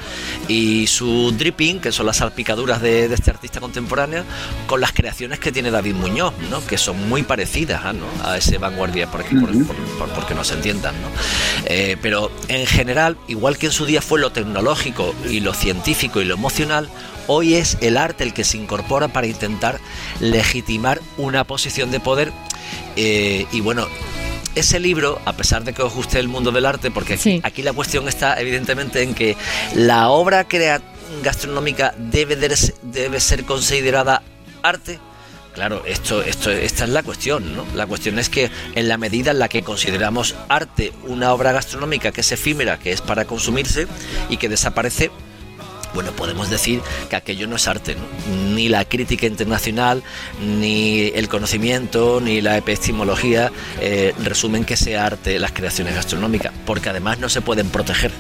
y 0.48 0.88
su 0.88 1.34
dripping, 1.38 1.80
que 1.80 1.92
son 1.92 2.06
las 2.06 2.18
salpicaduras 2.18 2.82
de, 2.82 3.06
este 3.06 3.32
artista 3.32 3.60
contemporáneo, 3.60 4.24
con 4.66 4.82
las 4.82 4.94
creaciones 4.94 5.40
que 5.40 5.52
tiene 5.52 5.72
David 5.72 5.96
Muñoz, 5.96 6.34
¿no? 6.50 6.66
que 6.66 6.78
son 6.78 7.08
muy 7.08 7.24
parecidas 7.24 7.84
¿no? 7.94 8.06
a 8.24 8.38
ese 8.38 8.58
vanguardia, 8.58 9.10
porque, 9.40 9.60
porque 10.16 10.36
no 10.36 10.44
se 10.44 10.56
entiendan. 10.56 10.96
¿no? 11.02 11.08
Eh, 11.66 11.98
pero 12.02 12.32
en 12.48 12.66
general, 12.66 13.18
igual 13.28 13.58
que 13.58 13.68
en 13.68 13.72
su 13.72 13.86
día 13.86 14.02
fue 14.02 14.20
lo 14.20 14.32
tecnológico 14.32 15.14
y 15.30 15.40
lo 15.40 15.54
científico 15.54 16.22
y 16.22 16.26
lo 16.26 16.34
emocional, 16.34 16.90
hoy 17.28 17.56
es 17.56 17.78
el 17.82 17.98
arte 17.98 18.24
el 18.24 18.34
que 18.34 18.44
se 18.44 18.58
incorpora 18.58 19.08
para 19.08 19.28
intentar 19.28 19.80
legitimar 20.20 21.02
una 21.18 21.44
posición 21.44 21.92
de 21.92 22.00
poder. 22.00 22.32
Eh, 22.96 23.46
y 23.52 23.62
bueno, 23.62 23.88
ese 24.56 24.80
libro, 24.80 25.22
a 25.26 25.34
pesar 25.34 25.64
de 25.64 25.74
que 25.74 25.84
os 25.84 25.94
guste 25.94 26.20
el 26.20 26.28
mundo 26.28 26.52
del 26.52 26.66
arte, 26.66 26.90
porque 26.90 27.20
aquí, 27.44 27.62
la 27.62 27.74
cuestión 27.74 28.08
está 28.08 28.40
evidentemente 28.40 29.04
en 29.04 29.14
que 29.14 29.38
la 29.76 30.10
obra 30.10 30.48
gastronómica 31.24 31.94
debe, 31.98 32.36
debe 32.36 33.20
ser 33.20 33.46
considerada 33.46 34.24
arte, 34.64 35.00
Claro, 35.58 35.82
esto, 35.88 36.22
esto, 36.22 36.52
esta 36.52 36.84
es 36.84 36.92
la 36.92 37.02
cuestión, 37.02 37.56
¿no? 37.56 37.66
La 37.74 37.88
cuestión 37.88 38.20
es 38.20 38.30
que 38.30 38.52
en 38.76 38.88
la 38.88 39.00
medida 39.00 39.32
en 39.32 39.40
la 39.40 39.50
que 39.50 39.64
consideramos 39.64 40.36
arte 40.50 40.94
una 41.08 41.34
obra 41.34 41.52
gastronómica 41.52 42.12
que 42.12 42.22
es 42.22 42.32
efímera, 42.32 42.78
que 42.78 42.92
es 42.92 43.02
para 43.02 43.26
consumirse 43.26 43.88
y 44.30 44.38
que 44.38 44.50
desaparece, 44.50 45.10
bueno, 45.98 46.12
podemos 46.12 46.52
decir 46.52 46.80
que 47.10 47.16
aquello 47.16 47.48
no 47.48 47.56
es 47.56 47.68
arte, 47.68 47.96
ni 48.54 48.70
la 48.70 48.86
crítica 48.86 49.26
internacional, 49.26 50.04
ni 50.40 51.08
el 51.16 51.28
conocimiento, 51.28 52.22
ni 52.22 52.40
la 52.40 52.56
epistemología 52.56 53.52
eh, 53.82 54.14
resumen 54.24 54.64
que 54.64 54.78
sea 54.78 55.08
arte 55.08 55.40
las 55.40 55.54
creaciones 55.54 55.96
gastronómicas, 55.96 56.54
porque 56.68 56.90
además 56.90 57.18
no 57.18 57.30
se 57.30 57.42
pueden 57.42 57.70
proteger. 57.70 58.12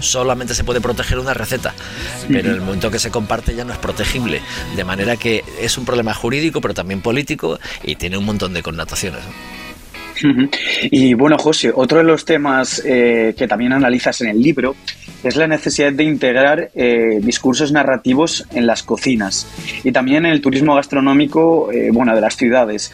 Solamente 0.00 0.54
se 0.54 0.64
puede 0.64 0.80
proteger 0.80 1.18
una 1.18 1.34
receta, 1.34 1.74
pero 2.26 2.48
en 2.48 2.54
el 2.54 2.62
momento 2.62 2.90
que 2.90 2.98
se 2.98 3.10
comparte 3.10 3.54
ya 3.54 3.66
no 3.66 3.74
es 3.74 3.78
protegible, 3.78 4.40
de 4.74 4.84
manera 4.84 5.18
que 5.18 5.44
es 5.60 5.76
un 5.76 5.84
problema 5.84 6.14
jurídico, 6.14 6.62
pero 6.62 6.72
también 6.72 7.02
político 7.02 7.60
y 7.82 7.96
tiene 7.96 8.16
un 8.16 8.24
montón 8.24 8.54
de 8.54 8.62
connotaciones. 8.62 9.20
Y 10.90 11.14
bueno, 11.14 11.38
José, 11.38 11.72
otro 11.74 11.98
de 11.98 12.04
los 12.04 12.24
temas 12.24 12.82
eh, 12.84 13.34
que 13.36 13.46
también 13.48 13.72
analizas 13.72 14.20
en 14.20 14.28
el 14.28 14.42
libro 14.42 14.74
es 15.22 15.36
la 15.36 15.46
necesidad 15.46 15.92
de 15.92 16.04
integrar 16.04 16.70
eh, 16.74 17.18
discursos 17.20 17.72
narrativos 17.72 18.46
en 18.52 18.66
las 18.66 18.82
cocinas 18.82 19.46
y 19.82 19.92
también 19.92 20.26
en 20.26 20.32
el 20.32 20.40
turismo 20.40 20.74
gastronómico 20.74 21.70
eh, 21.72 21.90
bueno, 21.92 22.14
de 22.14 22.20
las 22.20 22.36
ciudades. 22.36 22.92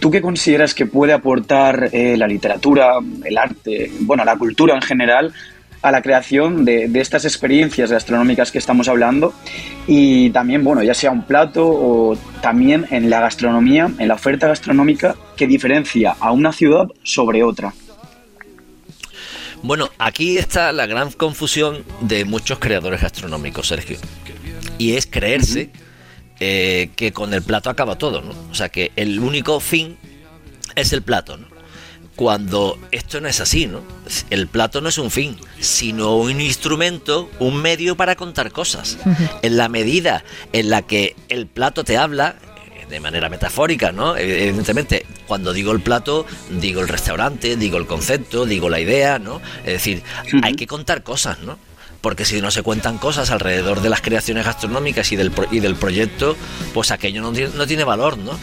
¿Tú 0.00 0.10
qué 0.10 0.20
consideras 0.20 0.74
que 0.74 0.86
puede 0.86 1.14
aportar 1.14 1.88
la 1.92 2.26
literatura, 2.26 2.98
el 3.24 3.38
arte, 3.38 3.90
bueno, 4.00 4.22
la 4.22 4.36
cultura 4.36 4.74
en 4.74 4.82
general 4.82 5.32
a 5.84 5.90
la 5.90 6.00
creación 6.00 6.64
de, 6.64 6.90
estas 6.94 7.26
experiencias 7.26 7.92
gastronómicas 7.92 8.50
que 8.50 8.56
estamos 8.56 8.88
hablando 8.88 9.34
y 9.86 10.30
también, 10.30 10.64
bueno, 10.64 10.82
ya 10.82 10.94
sea 10.94 11.10
un 11.10 11.24
plato 11.24 11.66
o 11.66 12.16
también 12.40 12.86
en 12.90 13.10
la 13.10 13.20
gastronomía, 13.20 13.90
en 13.98 14.08
la 14.08 14.14
oferta 14.14 14.48
gastronómica 14.48 15.14
que 15.34 15.46
diferencia 15.46 16.16
a 16.18 16.32
una 16.32 16.52
ciudad 16.52 16.86
sobre 17.02 17.42
otra. 17.42 17.74
Bueno, 19.62 19.90
aquí 19.98 20.36
está 20.36 20.72
la 20.72 20.86
gran 20.86 21.10
confusión 21.12 21.84
de 22.00 22.24
muchos 22.24 22.58
creadores 22.58 23.00
gastronómicos, 23.00 23.68
Sergio. 23.68 23.96
Y 24.76 24.92
es 24.92 25.06
creerse 25.06 25.70
eh, 26.40 26.90
que 26.96 27.12
con 27.12 27.32
el 27.32 27.42
plato 27.42 27.70
acaba 27.70 27.96
todo, 27.96 28.20
¿no? 28.20 28.34
O 28.50 28.54
sea, 28.54 28.68
que 28.68 28.92
el 28.96 29.20
único 29.20 29.60
fin 29.60 29.96
es 30.74 30.92
el 30.92 31.02
plato, 31.02 31.38
¿no? 31.38 31.54
cuando 32.16 32.78
esto 32.92 33.20
no 33.20 33.28
es 33.28 33.40
así, 33.40 33.66
¿no? 33.66 33.80
El 34.30 34.46
plato 34.46 34.80
no 34.80 34.88
es 34.88 34.98
un 34.98 35.10
fin, 35.10 35.36
sino 35.58 36.16
un 36.16 36.40
instrumento, 36.40 37.28
un 37.40 37.60
medio 37.60 37.96
para 37.96 38.14
contar 38.14 38.52
cosas. 38.52 38.98
En 39.42 39.56
la 39.56 39.68
medida 39.68 40.24
en 40.52 40.70
la 40.70 40.82
que 40.82 41.16
el 41.28 41.46
plato 41.46 41.82
te 41.84 41.96
habla, 41.96 42.36
de 42.94 43.00
manera 43.00 43.28
metafórica, 43.28 43.90
¿no? 43.90 44.16
Evidentemente, 44.16 45.04
cuando 45.26 45.52
digo 45.52 45.72
el 45.72 45.80
plato, 45.80 46.26
digo 46.48 46.80
el 46.80 46.86
restaurante, 46.86 47.56
digo 47.56 47.76
el 47.76 47.86
concepto, 47.86 48.46
digo 48.46 48.68
la 48.68 48.78
idea, 48.78 49.18
¿no? 49.18 49.40
Es 49.64 49.72
decir, 49.72 50.02
hay 50.42 50.54
que 50.54 50.66
contar 50.66 51.02
cosas, 51.02 51.40
¿no? 51.40 51.58
porque 52.00 52.26
si 52.26 52.42
no 52.42 52.50
se 52.50 52.62
cuentan 52.62 52.98
cosas 52.98 53.30
alrededor 53.30 53.80
de 53.80 53.88
las 53.88 54.02
creaciones 54.02 54.44
gastronómicas 54.44 55.10
y 55.12 55.16
del, 55.16 55.32
y 55.50 55.60
del 55.60 55.74
proyecto, 55.74 56.36
pues 56.74 56.90
aquello 56.90 57.22
no, 57.22 57.32
no 57.32 57.66
tiene 57.66 57.82
valor, 57.82 58.18
¿no? 58.18 58.38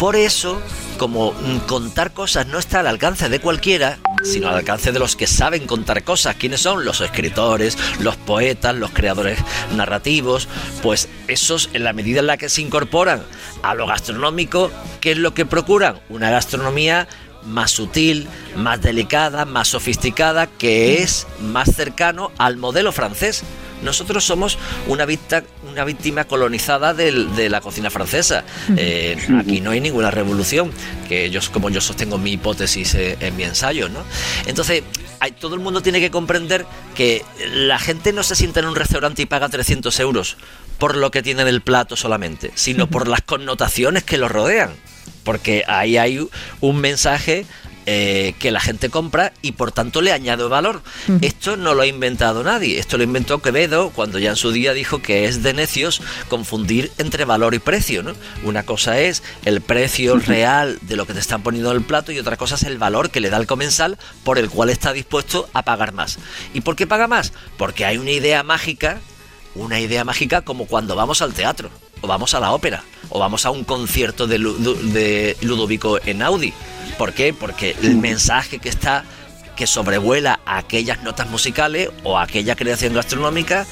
Por 0.00 0.16
eso, 0.16 0.60
como 0.98 1.30
mm, 1.30 1.58
contar 1.68 2.12
cosas 2.12 2.48
no 2.48 2.58
está 2.58 2.80
al 2.80 2.88
alcance 2.88 3.28
de 3.28 3.38
cualquiera, 3.38 4.00
sino 4.22 4.48
al 4.48 4.56
alcance 4.56 4.92
de 4.92 4.98
los 4.98 5.16
que 5.16 5.26
saben 5.26 5.66
contar 5.66 6.04
cosas. 6.04 6.36
¿Quiénes 6.36 6.60
son? 6.60 6.84
Los 6.84 7.00
escritores, 7.00 7.76
los 8.00 8.16
poetas, 8.16 8.74
los 8.74 8.90
creadores 8.90 9.38
narrativos. 9.76 10.48
Pues 10.82 11.08
esos, 11.28 11.70
en 11.72 11.84
la 11.84 11.92
medida 11.92 12.20
en 12.20 12.26
la 12.26 12.36
que 12.36 12.48
se 12.48 12.62
incorporan 12.62 13.22
a 13.62 13.74
lo 13.74 13.86
gastronómico, 13.86 14.70
¿qué 15.00 15.12
es 15.12 15.18
lo 15.18 15.34
que 15.34 15.46
procuran? 15.46 16.00
Una 16.08 16.30
gastronomía 16.30 17.08
más 17.46 17.70
sutil, 17.70 18.26
más 18.56 18.80
delicada, 18.80 19.44
más 19.44 19.68
sofisticada, 19.68 20.46
que 20.46 21.02
es 21.02 21.26
más 21.40 21.74
cercano 21.74 22.32
al 22.38 22.56
modelo 22.56 22.92
francés. 22.92 23.44
Nosotros 23.82 24.24
somos 24.24 24.56
una, 24.86 25.06
una 25.70 25.84
víctima 25.84 26.24
colonizada 26.24 26.94
de 26.94 27.48
la 27.50 27.60
cocina 27.60 27.90
francesa. 27.90 28.44
Eh, 28.76 29.16
aquí 29.38 29.60
no 29.60 29.72
hay 29.72 29.80
ninguna 29.80 30.10
revolución, 30.10 30.70
que 31.06 31.28
yo, 31.30 31.40
como 31.52 31.68
yo 31.68 31.80
sostengo 31.80 32.16
mi 32.16 32.32
hipótesis 32.32 32.94
eh, 32.94 33.18
en 33.20 33.36
mi 33.36 33.44
ensayo. 33.44 33.88
¿no? 33.90 34.00
Entonces, 34.46 34.84
hay, 35.20 35.32
todo 35.32 35.54
el 35.54 35.60
mundo 35.60 35.82
tiene 35.82 36.00
que 36.00 36.10
comprender 36.10 36.64
que 36.94 37.24
la 37.52 37.78
gente 37.78 38.12
no 38.12 38.22
se 38.22 38.36
sienta 38.36 38.60
en 38.60 38.66
un 38.66 38.74
restaurante 38.74 39.22
y 39.22 39.26
paga 39.26 39.50
300 39.50 40.00
euros 40.00 40.38
por 40.78 40.96
lo 40.96 41.10
que 41.10 41.22
tiene 41.22 41.42
en 41.42 41.48
el 41.48 41.60
plato 41.60 41.94
solamente, 41.94 42.52
sino 42.54 42.88
por 42.88 43.06
las 43.06 43.20
connotaciones 43.20 44.02
que 44.02 44.18
lo 44.18 44.28
rodean. 44.28 44.70
Porque 45.24 45.64
ahí 45.66 45.96
hay 45.96 46.26
un 46.60 46.76
mensaje 46.80 47.46
eh, 47.86 48.34
que 48.38 48.50
la 48.50 48.60
gente 48.60 48.88
compra 48.88 49.34
y 49.42 49.52
por 49.52 49.70
tanto 49.70 50.00
le 50.00 50.10
añade 50.10 50.44
valor. 50.44 50.82
Esto 51.20 51.58
no 51.58 51.74
lo 51.74 51.82
ha 51.82 51.86
inventado 51.86 52.42
nadie, 52.42 52.78
esto 52.78 52.96
lo 52.96 53.04
inventó 53.04 53.42
Quevedo 53.42 53.90
cuando 53.90 54.18
ya 54.18 54.30
en 54.30 54.36
su 54.36 54.52
día 54.52 54.72
dijo 54.72 55.02
que 55.02 55.26
es 55.26 55.42
de 55.42 55.52
necios 55.52 56.00
confundir 56.30 56.90
entre 56.96 57.26
valor 57.26 57.52
y 57.52 57.58
precio. 57.58 58.02
¿no? 58.02 58.14
Una 58.42 58.62
cosa 58.62 58.98
es 59.00 59.22
el 59.44 59.60
precio 59.60 60.16
real 60.16 60.78
de 60.80 60.96
lo 60.96 61.06
que 61.06 61.12
te 61.12 61.20
están 61.20 61.42
poniendo 61.42 61.70
en 61.72 61.76
el 61.76 61.82
plato 61.82 62.10
y 62.10 62.18
otra 62.18 62.38
cosa 62.38 62.54
es 62.54 62.62
el 62.62 62.78
valor 62.78 63.10
que 63.10 63.20
le 63.20 63.28
da 63.28 63.36
el 63.36 63.46
comensal 63.46 63.98
por 64.22 64.38
el 64.38 64.48
cual 64.48 64.70
está 64.70 64.94
dispuesto 64.94 65.50
a 65.52 65.62
pagar 65.62 65.92
más. 65.92 66.18
¿Y 66.54 66.62
por 66.62 66.76
qué 66.76 66.86
paga 66.86 67.06
más? 67.06 67.34
Porque 67.58 67.84
hay 67.84 67.98
una 67.98 68.12
idea 68.12 68.42
mágica, 68.42 69.00
una 69.54 69.80
idea 69.80 70.04
mágica 70.04 70.42
como 70.42 70.66
cuando 70.66 70.96
vamos 70.96 71.22
al 71.22 71.34
teatro 71.34 71.70
o 72.00 72.06
vamos 72.06 72.34
a 72.34 72.40
la 72.40 72.52
ópera 72.52 72.84
o 73.08 73.18
vamos 73.18 73.46
a 73.46 73.50
un 73.50 73.64
concierto 73.64 74.26
de, 74.26 75.36
Ludovico 75.40 75.98
Audi 76.22 76.52
¿Por 76.98 77.12
qué? 77.12 77.32
Porque 77.32 77.76
el 77.82 77.96
mensaje 77.96 78.58
que 78.58 78.68
está 78.68 79.04
que 79.54 79.66
sobrevuela 79.66 80.40
aquellas 80.46 81.02
notas 81.02 81.28
musicales 81.30 81.90
o 82.02 82.18
aquella 82.18 82.56
creación 82.56 82.94
gastronómica, 82.94 83.66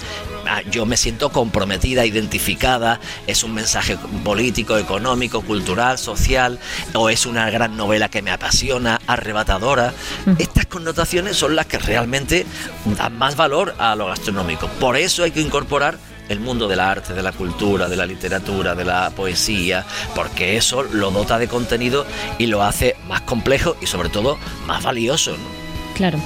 ah, 0.47 0.63
yo 0.71 0.87
me 0.87 0.97
siento 0.97 1.31
comprometida, 1.31 2.07
identificada, 2.07 3.01
es 3.27 3.43
un 3.43 3.55
mensaje 3.55 3.97
político, 4.25 4.77
económico, 4.79 5.43
cultural, 5.43 5.99
social, 5.99 6.59
o 6.95 7.11
es 7.11 7.27
una 7.27 7.51
gran 7.51 7.77
novela 7.77 8.09
que 8.09 8.23
me 8.23 8.31
apasiona, 8.31 9.01
arrebatadora. 9.07 9.93
Estas 10.39 10.67
connotaciones 10.67 11.37
son 11.37 11.57
las 11.57 11.67
que 11.67 11.79
realmente 11.79 12.47
dan 12.97 13.17
más 13.19 13.37
valor 13.37 13.75
a 13.79 13.95
lo 13.95 14.07
gastronómico. 14.07 14.69
Por 14.81 14.97
eso 14.97 15.25
hay 15.25 15.31
que 15.31 15.41
incorporar 15.41 15.99
el 16.29 16.41
mundo 16.41 16.69
del 16.69 16.81
arte, 16.81 17.13
de 17.13 17.23
la 17.23 17.33
cultura, 17.33 17.89
de 17.89 17.97
la 17.97 18.07
literatura, 18.07 18.75
de 18.75 18.85
la 18.85 19.11
poesía, 19.11 19.85
porque 20.15 20.57
eso 20.57 20.83
lo 20.83 21.11
dota 21.11 21.39
de 21.39 21.49
contenido 21.49 22.07
y 22.39 22.47
lo 22.47 22.63
hace 22.63 22.97
más 23.07 23.23
complejo 23.23 23.77
y 23.81 23.87
sobre 23.87 24.09
todo 24.09 24.39
más 24.67 24.83
valioso. 24.83 25.37
Claro. 25.95 26.19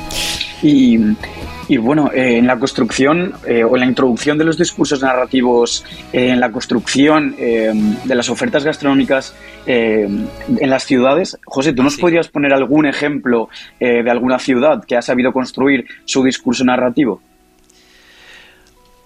Y, 0.62 1.76
bueno, 1.78 2.11
eh, 2.12 2.38
en 2.38 2.46
la 2.46 2.58
construcción 2.58 3.35
eh, 3.46 3.64
o 3.64 3.75
en 3.75 3.80
la 3.80 3.87
introducción 3.87 4.38
de 4.38 4.44
los 4.44 4.56
discursos 4.56 5.02
narrativos, 5.02 5.85
eh, 6.12 6.30
en 6.30 6.40
la 6.40 6.50
construcción 6.50 7.37
de 7.37 8.14
las 8.14 8.28
ofertas 8.28 8.64
gastronómicas 8.64 9.35
en 9.66 10.28
las 10.70 10.85
ciudades, 10.85 11.38
José, 11.44 11.73
¿tú 11.73 11.82
nos 11.82 11.96
podrías 11.96 12.28
poner 12.28 12.52
algún 12.52 12.87
ejemplo 12.87 13.49
de 13.80 14.11
alguna 14.11 14.38
ciudad 14.38 14.85
que 14.85 14.96
ha 14.96 15.02
sabido 15.02 15.32
construir 15.32 15.87
su 16.04 16.23
discurso 16.23 16.64
narrativo? 16.64 17.20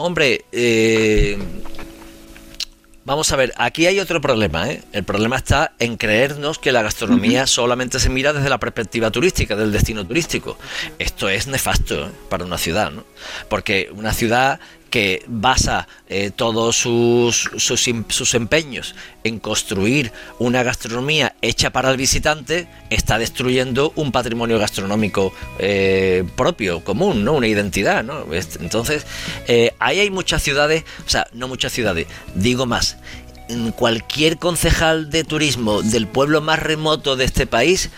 Hombre, 0.03 0.47
eh, 0.51 1.37
vamos 3.05 3.33
a 3.33 3.37
ver, 3.37 3.53
aquí 3.57 3.87
hay 3.87 4.01
otro 4.01 4.21
problema. 4.21 4.71
¿eh? 4.71 4.83
El 4.93 5.05
problema 5.05 5.37
está 5.37 5.73
en 5.79 5.97
creernos 5.97 6.59
que 6.59 6.73
la 6.73 6.83
gastronomía 6.83 7.47
solamente 7.47 8.01
se 8.01 8.09
mira 8.09 8.33
desde 8.33 8.49
la 8.49 8.59
perspectiva 8.59 9.11
turística, 9.11 9.57
del 9.57 9.73
destino 9.73 10.07
turístico. 10.07 10.59
Esto 10.99 11.29
es 11.29 11.47
nefasto 11.47 12.07
¿eh? 12.07 12.11
para 12.29 12.45
una 12.45 12.59
ciudad, 12.59 12.91
¿no? 12.91 13.05
Porque 13.49 13.91
una 13.93 14.13
ciudad 14.13 14.61
que 14.91 15.25
basa 15.29 15.89
eh, 16.09 16.31
todos 16.35 16.77
sus, 16.77 17.51
sus, 17.57 18.35
empeños 18.35 18.95
en 19.25 19.39
construir 19.39 20.13
una 20.39 20.63
gastronomía 20.63 21.35
hecha 21.41 21.71
para 21.71 21.91
el 21.91 21.97
visitante, 21.97 22.69
está 22.91 23.19
destruyendo 23.19 23.93
un 23.97 24.13
patrimonio 24.13 24.59
gastronómico 24.59 25.33
eh, 25.59 26.25
propio, 26.37 26.83
común, 26.85 27.25
¿no? 27.25 27.35
Una 27.35 27.47
identidad, 27.47 28.03
¿no? 28.03 28.25
Entonces, 28.61 29.07
eh, 29.47 29.73
ahí 29.79 30.01
hay 30.01 30.11
muchas 30.11 30.43
ciudades, 30.43 30.85
o 31.07 31.09
sea, 31.09 31.27
no 31.33 31.49
muchas 31.49 31.73
ciudades, 31.73 32.07
digo 32.35 32.67
más, 32.67 32.97
cualquier 33.77 34.39
concejal 34.39 35.11
de 35.11 35.25
turismo 35.25 35.83
del 35.83 36.07
pueblo 36.07 36.41
más 36.41 36.59
remoto 36.61 37.17
de 37.17 37.25
este 37.25 37.47
país 37.47 37.91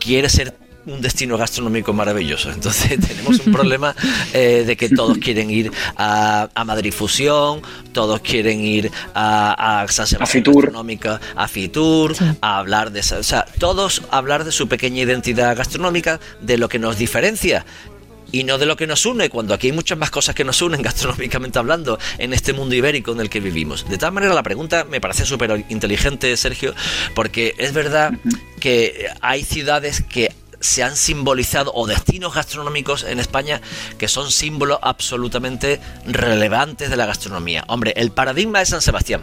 quiere 0.00 0.28
ser 0.28 0.54
un 0.88 1.00
destino 1.00 1.36
gastronómico 1.36 1.92
maravilloso. 1.92 2.50
Entonces 2.50 2.98
tenemos 3.08 3.40
un 3.46 3.52
problema 3.52 3.94
eh, 4.32 4.64
de 4.66 4.76
que 4.76 4.88
todos 4.88 5.18
quieren 5.18 5.50
ir 5.50 5.70
a, 5.96 6.48
Madrid 6.66 6.92
Fusión, 6.92 7.62
todos 7.92 8.20
quieren 8.20 8.60
ir 8.60 8.90
a, 9.14 9.82
a 9.82 9.88
San 9.88 10.06
Sebastián 10.06 10.44
Gastronómica, 10.44 11.20
a 11.34 11.48
Fitur, 11.48 12.14
a 12.40 12.58
hablar 12.58 12.92
de 12.92 13.00
o 13.00 13.22
sea, 13.22 13.46
todos 13.58 14.02
hablar 14.10 14.44
de 14.44 14.52
su 14.52 14.68
pequeña 14.68 15.02
identidad 15.02 15.56
gastronómica, 15.56 16.20
de 16.40 16.58
lo 16.58 16.68
que 16.68 16.78
nos 16.78 16.98
diferencia 16.98 17.64
y 18.32 18.44
no 18.44 18.58
de 18.58 18.66
lo 18.66 18.76
que 18.76 18.86
nos 18.86 19.06
une, 19.06 19.30
cuando 19.30 19.54
aquí 19.54 19.68
hay 19.68 19.72
muchas 19.72 19.98
más 19.98 20.10
cosas 20.10 20.34
que 20.34 20.44
nos 20.44 20.60
unen 20.62 20.82
gastronómicamente 20.88 21.58
hablando 21.58 21.98
en 22.18 22.32
este 22.32 22.52
mundo 22.52 22.74
ibérico 22.74 23.12
en 23.12 23.20
el 23.20 23.30
que 23.30 23.40
vivimos. 23.40 23.88
De 23.88 23.98
tal 23.98 24.12
manera, 24.12 24.34
la 24.34 24.42
pregunta 24.42 24.84
me 24.84 25.00
parece 25.00 25.24
súper 25.24 25.64
inteligente, 25.68 26.36
Sergio, 26.36 26.74
porque 27.14 27.54
es 27.58 27.72
verdad 27.72 28.12
que 28.60 29.08
hay 29.20 29.44
ciudades 29.44 30.02
que 30.02 30.30
se 30.60 30.82
han 30.82 30.96
simbolizado 30.96 31.72
o 31.74 31.86
destinos 31.86 32.34
gastronómicos 32.34 33.04
en 33.04 33.20
España 33.20 33.60
que 33.98 34.08
son 34.08 34.30
símbolos 34.30 34.78
absolutamente 34.82 35.80
relevantes 36.06 36.90
de 36.90 36.96
la 36.96 37.06
gastronomía. 37.06 37.64
Hombre, 37.68 37.92
el 37.96 38.10
paradigma 38.10 38.60
es 38.62 38.70
San 38.70 38.82
Sebastián. 38.82 39.22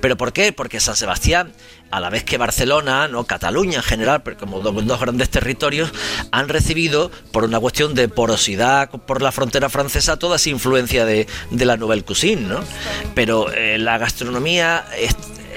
¿Pero 0.00 0.16
por 0.16 0.32
qué? 0.32 0.52
Porque 0.52 0.80
San 0.80 0.96
Sebastián, 0.96 1.52
a 1.90 2.00
la 2.00 2.10
vez 2.10 2.24
que 2.24 2.38
Barcelona, 2.38 3.08
no 3.08 3.24
Cataluña 3.24 3.78
en 3.78 3.82
general, 3.82 4.22
pero 4.22 4.36
como 4.36 4.60
dos, 4.60 5.00
grandes 5.00 5.30
territorios, 5.30 5.90
han 6.30 6.48
recibido, 6.48 7.10
por 7.32 7.44
una 7.44 7.58
cuestión 7.58 7.94
de 7.94 8.08
porosidad 8.08 8.90
por 8.90 9.22
la 9.22 9.32
frontera 9.32 9.68
francesa, 9.68 10.18
toda 10.18 10.36
esa 10.36 10.50
influencia 10.50 11.04
de, 11.04 11.26
la 11.50 11.76
Nouvelle 11.76 12.04
Cuisine, 12.04 12.42
¿no? 12.42 12.60
Pero 13.14 13.50
eh, 13.52 13.78
la 13.78 13.98
gastronomía, 13.98 14.84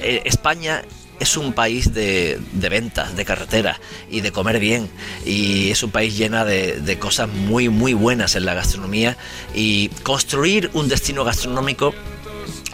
eh, 0.02 0.22
España 0.24 0.82
es 1.20 1.36
un 1.36 1.52
país 1.52 1.94
de, 1.94 2.40
ventas, 2.52 3.16
de 3.16 3.24
carretera 3.24 3.80
y 4.10 4.20
de 4.20 4.32
comer 4.32 4.58
bien. 4.58 4.90
Y 5.24 5.70
es 5.70 5.82
un 5.82 5.90
país 5.90 6.16
lleno 6.16 6.44
de, 6.44 6.98
cosas 6.98 7.28
muy, 7.28 7.68
muy 7.68 7.94
buenas 7.94 8.36
en 8.36 8.44
la 8.44 8.54
gastronomía. 8.54 9.16
Y 9.54 9.88
construir 10.02 10.70
un 10.74 10.88
destino 10.88 11.24
gastronómico 11.24 11.94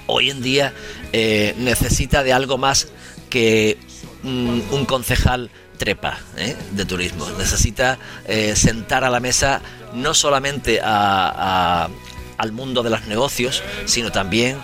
hoy 0.06 0.30
en 0.30 0.42
día 0.42 0.72
eh, 1.12 1.54
necesita 1.58 2.22
de 2.22 2.32
algo 2.32 2.58
más 2.58 2.88
que 3.30 3.78
un 4.24 4.84
concejal 4.86 5.50
trepa 5.82 6.16
¿eh? 6.36 6.56
de 6.70 6.84
turismo. 6.84 7.28
Necesita 7.38 7.98
eh, 8.26 8.54
sentar 8.54 9.02
a 9.02 9.10
la 9.10 9.18
mesa 9.18 9.60
no 9.94 10.14
solamente 10.14 10.80
al 10.80 12.52
mundo 12.52 12.84
de 12.84 12.90
los 12.90 13.06
negocios, 13.06 13.64
sino 13.86 14.12
también 14.12 14.58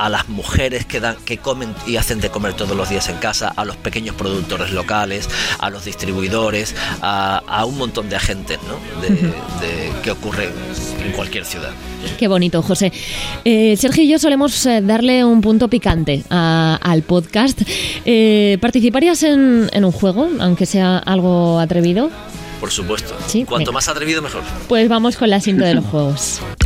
a 0.00 0.08
las 0.08 0.28
mujeres 0.28 0.86
que, 0.86 0.98
dan, 0.98 1.16
que 1.24 1.38
comen 1.38 1.74
y 1.86 1.96
hacen 1.96 2.20
de 2.20 2.30
comer 2.30 2.54
todos 2.54 2.76
los 2.76 2.88
días 2.88 3.08
en 3.08 3.18
casa, 3.18 3.48
a 3.48 3.64
los 3.64 3.76
pequeños 3.76 4.14
productores 4.14 4.70
locales, 4.72 5.28
a 5.58 5.68
los 5.68 5.84
distribuidores, 5.84 6.74
a, 7.02 7.64
un 7.66 7.76
montón 7.76 8.08
de 8.08 8.16
agentes 8.16 8.58
¿no? 8.66 9.02
de, 9.02 9.92
que 10.02 10.10
ocurre 10.10 10.48
en 11.04 11.12
cualquier 11.12 11.44
ciudad. 11.44 11.70
Qué 12.18 12.28
bonito, 12.28 12.62
José. 12.62 12.92
Eh, 13.44 13.76
Sergio 13.76 14.02
y 14.02 14.08
yo 14.08 14.18
solemos 14.18 14.64
eh, 14.64 14.80
darle 14.82 15.24
un 15.24 15.42
punto 15.42 15.68
picante 15.68 16.24
al 16.30 17.02
podcast. 17.02 17.60
Eh, 18.06 18.56
¿Participarías 18.60 19.22
en, 19.22 19.68
un 19.84 19.92
juego, 19.92 20.30
aunque 20.40 20.64
sea 20.64 20.98
algo 20.98 21.60
atrevido? 21.60 22.10
Por 22.58 22.70
supuesto. 22.70 23.14
Cuanto 23.46 23.72
más 23.72 23.88
atrevido, 23.88 24.22
mejor. 24.22 24.42
Pues 24.68 24.88
vamos 24.88 25.16
con 25.16 25.28
la 25.28 25.40
cinta 25.40 25.66
de 25.66 25.74
los 25.74 25.84
juegos. 25.84 26.40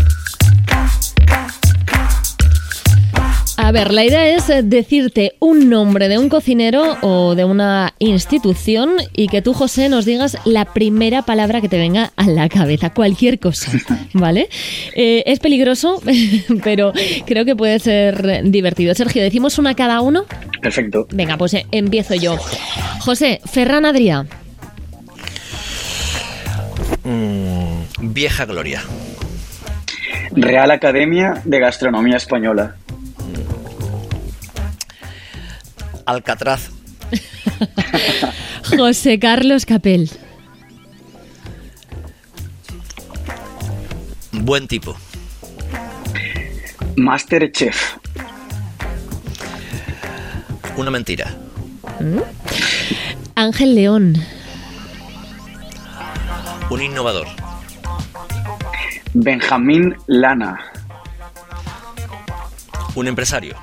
A 3.64 3.72
ver, 3.72 3.94
la 3.94 4.04
idea 4.04 4.28
es 4.28 4.50
eh, 4.50 4.62
decirte 4.62 5.36
un 5.38 5.70
nombre 5.70 6.08
de 6.08 6.18
un 6.18 6.28
cocinero 6.28 6.98
o 7.00 7.34
de 7.34 7.46
una 7.46 7.94
institución 7.98 8.96
y 9.14 9.28
que 9.28 9.40
tú, 9.40 9.54
José, 9.54 9.88
nos 9.88 10.04
digas 10.04 10.36
la 10.44 10.66
primera 10.66 11.22
palabra 11.22 11.62
que 11.62 11.70
te 11.70 11.78
venga 11.78 12.12
a 12.16 12.26
la 12.26 12.50
cabeza, 12.50 12.90
cualquier 12.90 13.40
cosa, 13.40 13.72
¿vale? 14.12 14.50
Eh, 14.94 15.22
es 15.24 15.40
peligroso, 15.40 16.02
pero 16.62 16.92
creo 17.24 17.46
que 17.46 17.56
puede 17.56 17.78
ser 17.78 18.42
divertido. 18.44 18.94
Sergio, 18.94 19.22
¿decimos 19.22 19.58
una 19.58 19.74
cada 19.74 20.02
uno? 20.02 20.26
Perfecto. 20.60 21.06
Venga, 21.10 21.38
pues 21.38 21.54
eh, 21.54 21.64
empiezo 21.72 22.14
yo. 22.16 22.36
José, 23.00 23.40
Ferran 23.46 23.86
Adrià. 23.86 24.26
Mm, 27.02 28.12
vieja 28.12 28.44
Gloria. 28.44 28.82
Real 30.32 30.70
Academia 30.70 31.40
de 31.46 31.60
Gastronomía 31.60 32.18
Española. 32.18 32.76
Alcatraz. 36.06 36.70
José 38.76 39.18
Carlos 39.18 39.66
Capel. 39.66 40.10
Buen 44.32 44.66
tipo. 44.68 44.96
Masterchef. 46.96 47.96
Una 50.76 50.90
mentira. 50.90 51.34
Ángel 53.34 53.74
León. 53.74 54.16
Un 56.70 56.82
innovador. 56.82 57.26
Benjamín 59.12 59.96
Lana. 60.06 60.58
Un 62.96 63.06
empresario. 63.06 63.56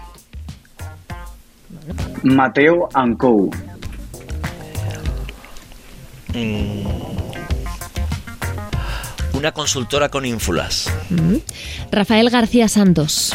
Mateo 2.23 2.87
Ancou. 2.93 3.49
Mm. 6.33 6.85
Una 9.33 9.51
consultora 9.51 10.09
con 10.09 10.25
ínfulas. 10.25 10.91
Rafael 11.91 12.29
García 12.29 12.67
Santos. 12.67 13.33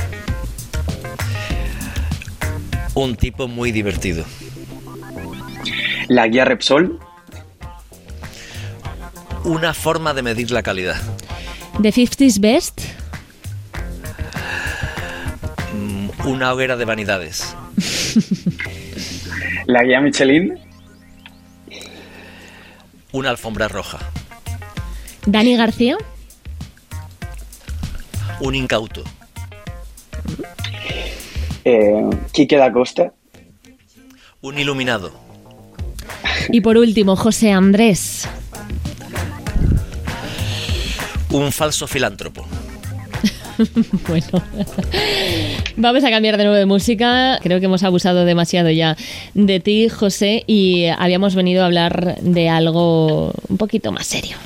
Un 2.94 3.16
tipo 3.16 3.49
muy 3.49 3.72
divertido. 3.72 4.25
La 6.09 6.29
guía 6.29 6.44
Repsol. 6.44 7.01
Una 9.44 9.75
forma 9.75 10.14
de 10.14 10.22
medir 10.22 10.51
la 10.51 10.62
calidad. 10.62 10.96
The 11.83 11.92
50s 11.92 12.40
Best. 12.40 12.81
Mm, 15.75 16.09
Una 16.29 16.53
hoguera 16.53 16.77
de 16.77 16.85
vanidades. 16.85 17.55
La 19.66 19.83
guía 19.83 20.00
Michelin. 20.00 20.59
Una 23.12 23.31
alfombra 23.31 23.68
roja. 23.68 23.98
Dani 25.26 25.57
García. 25.57 25.96
Un 28.40 28.55
incauto. 28.55 29.02
Eh, 31.64 32.11
Quique 32.33 32.57
da 32.57 32.72
Costa. 32.72 33.12
Un 34.40 34.59
iluminado. 34.59 35.12
Y 36.50 36.61
por 36.61 36.76
último, 36.76 37.16
José 37.16 37.50
Andrés. 37.50 38.29
Un 41.31 41.50
falso 41.50 41.87
filántropo. 41.87 42.46
Bueno, 44.07 44.42
vamos 45.77 46.05
a 46.05 46.11
cambiar 46.11 46.37
de 46.37 46.45
nuevo 46.45 46.57
de 46.57 46.67
música. 46.67 47.39
Creo 47.43 47.61
que 47.61 47.67
hemos 47.67 47.83
abusado 47.83 48.25
demasiado 48.25 48.71
ya 48.71 48.97
de 49.35 49.61
ti, 49.61 49.89
José, 49.89 50.45
y 50.47 50.87
habíamos 50.87 51.35
venido 51.35 51.62
a 51.62 51.67
hablar 51.67 52.17
de 52.21 52.49
algo 52.49 53.33
un 53.49 53.57
poquito 53.57 53.93
más 53.93 54.07
serio. 54.07 54.37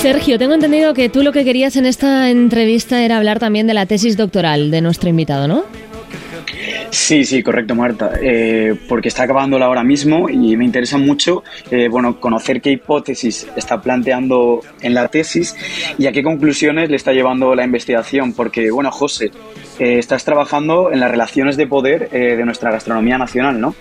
Sergio, 0.00 0.38
tengo 0.38 0.54
entendido 0.54 0.94
que 0.94 1.08
tú 1.08 1.22
lo 1.22 1.32
que 1.32 1.44
querías 1.44 1.76
en 1.76 1.84
esta 1.84 2.30
entrevista 2.30 3.02
era 3.02 3.16
hablar 3.16 3.40
también 3.40 3.66
de 3.66 3.74
la 3.74 3.84
tesis 3.84 4.16
doctoral 4.16 4.70
de 4.70 4.80
nuestro 4.80 5.10
invitado, 5.10 5.48
¿no? 5.48 5.64
Sí, 6.90 7.24
sí, 7.24 7.42
correcto, 7.42 7.74
Marta. 7.74 8.12
Eh, 8.20 8.74
porque 8.88 9.08
está 9.08 9.24
acabándola 9.24 9.66
ahora 9.66 9.82
mismo 9.82 10.28
y 10.28 10.56
me 10.56 10.64
interesa 10.64 10.98
mucho, 10.98 11.42
eh, 11.70 11.88
bueno, 11.88 12.20
conocer 12.20 12.60
qué 12.60 12.70
hipótesis 12.70 13.46
está 13.56 13.80
planteando 13.80 14.60
en 14.80 14.94
la 14.94 15.08
tesis 15.08 15.54
y 15.98 16.06
a 16.06 16.12
qué 16.12 16.22
conclusiones 16.22 16.90
le 16.90 16.96
está 16.96 17.12
llevando 17.12 17.54
la 17.54 17.64
investigación. 17.64 18.32
Porque, 18.32 18.70
bueno, 18.70 18.90
José, 18.90 19.30
eh, 19.78 19.98
estás 19.98 20.24
trabajando 20.24 20.90
en 20.92 21.00
las 21.00 21.10
relaciones 21.10 21.56
de 21.56 21.66
poder 21.66 22.10
de 22.10 22.44
nuestra 22.44 22.70
gastronomía 22.70 23.18
nacional, 23.18 23.60
¿no? 23.60 23.74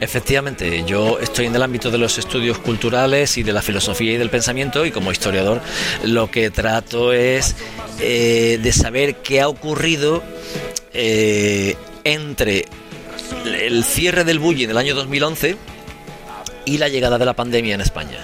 Efectivamente, 0.00 0.84
yo 0.86 1.18
estoy 1.18 1.46
en 1.46 1.54
el 1.54 1.62
ámbito 1.62 1.90
de 1.90 1.98
los 1.98 2.18
estudios 2.18 2.58
culturales 2.58 3.36
y 3.36 3.42
de 3.42 3.52
la 3.52 3.62
filosofía 3.62 4.12
y 4.12 4.16
del 4.16 4.30
pensamiento 4.30 4.86
y 4.86 4.90
como 4.90 5.10
historiador 5.10 5.60
lo 6.04 6.30
que 6.30 6.50
trato 6.50 7.12
es 7.12 7.56
de 7.98 8.72
saber 8.72 9.16
qué 9.16 9.40
ha 9.40 9.48
ocurrido 9.48 10.22
eh, 10.92 11.76
entre 12.04 12.66
el 13.44 13.84
cierre 13.84 14.24
del 14.24 14.38
bullying 14.38 14.68
del 14.68 14.78
año 14.78 14.94
2011 14.94 15.56
y 16.64 16.78
la 16.78 16.88
llegada 16.88 17.18
de 17.18 17.24
la 17.24 17.34
pandemia 17.34 17.74
en 17.74 17.80
España. 17.80 18.18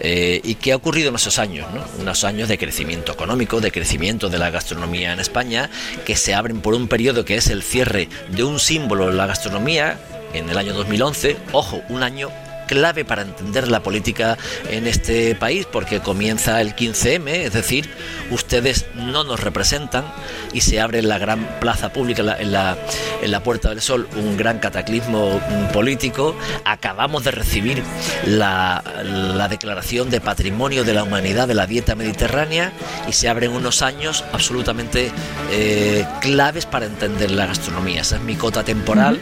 Eh, 0.00 0.40
¿Y 0.44 0.54
qué 0.56 0.72
ha 0.72 0.76
ocurrido 0.76 1.10
en 1.10 1.16
esos 1.16 1.38
años? 1.38 1.66
¿no? 1.74 1.84
Unos 2.00 2.24
años 2.24 2.48
de 2.48 2.56
crecimiento 2.56 3.12
económico, 3.12 3.60
de 3.60 3.70
crecimiento 3.70 4.28
de 4.28 4.38
la 4.38 4.50
gastronomía 4.50 5.12
en 5.12 5.20
España, 5.20 5.70
que 6.04 6.16
se 6.16 6.34
abren 6.34 6.60
por 6.60 6.74
un 6.74 6.88
periodo 6.88 7.24
que 7.24 7.36
es 7.36 7.48
el 7.48 7.62
cierre 7.62 8.08
de 8.30 8.44
un 8.44 8.60
símbolo 8.60 9.08
de 9.08 9.14
la 9.14 9.26
gastronomía 9.26 9.98
en 10.32 10.48
el 10.48 10.58
año 10.58 10.74
2011. 10.74 11.36
Ojo, 11.52 11.82
un 11.88 12.02
año 12.02 12.30
clave 12.68 13.04
para 13.04 13.22
entender 13.22 13.66
la 13.66 13.82
política 13.82 14.38
en 14.70 14.86
este 14.86 15.34
país 15.34 15.66
porque 15.66 15.98
comienza 15.98 16.60
el 16.60 16.76
15M, 16.76 17.28
es 17.30 17.52
decir, 17.52 17.90
ustedes 18.30 18.86
no 18.94 19.24
nos 19.24 19.40
representan 19.40 20.04
y 20.52 20.60
se 20.60 20.80
abre 20.80 21.00
en 21.00 21.08
la 21.08 21.18
gran 21.18 21.58
plaza 21.58 21.92
pública, 21.92 22.20
en 22.38 22.52
la, 22.52 22.78
en 23.20 23.30
la, 23.32 23.42
Puerta 23.42 23.70
del 23.70 23.80
Sol, 23.80 24.08
un 24.16 24.36
gran 24.36 24.58
cataclismo 24.58 25.40
mm, 25.40 25.72
político. 25.72 26.36
Acabamos 26.64 27.24
de 27.24 27.30
recibir 27.30 27.82
la, 28.26 28.84
la 29.02 29.48
declaración 29.48 30.10
de 30.10 30.20
patrimonio 30.20 30.84
de 30.84 30.92
la 30.92 31.02
humanidad 31.02 31.48
de 31.48 31.54
la 31.54 31.66
dieta 31.66 31.94
mediterránea 31.94 32.72
y 33.08 33.12
se 33.12 33.28
abren 33.28 33.52
unos 33.52 33.80
años 33.82 34.24
absolutamente 34.32 35.10
eh, 35.50 36.04
claves 36.20 36.66
para 36.66 36.86
entender 36.86 37.30
la 37.30 37.46
gastronomía. 37.46 38.02
Esa 38.02 38.16
es 38.16 38.22
mi 38.22 38.34
cota 38.36 38.64
temporal 38.64 39.18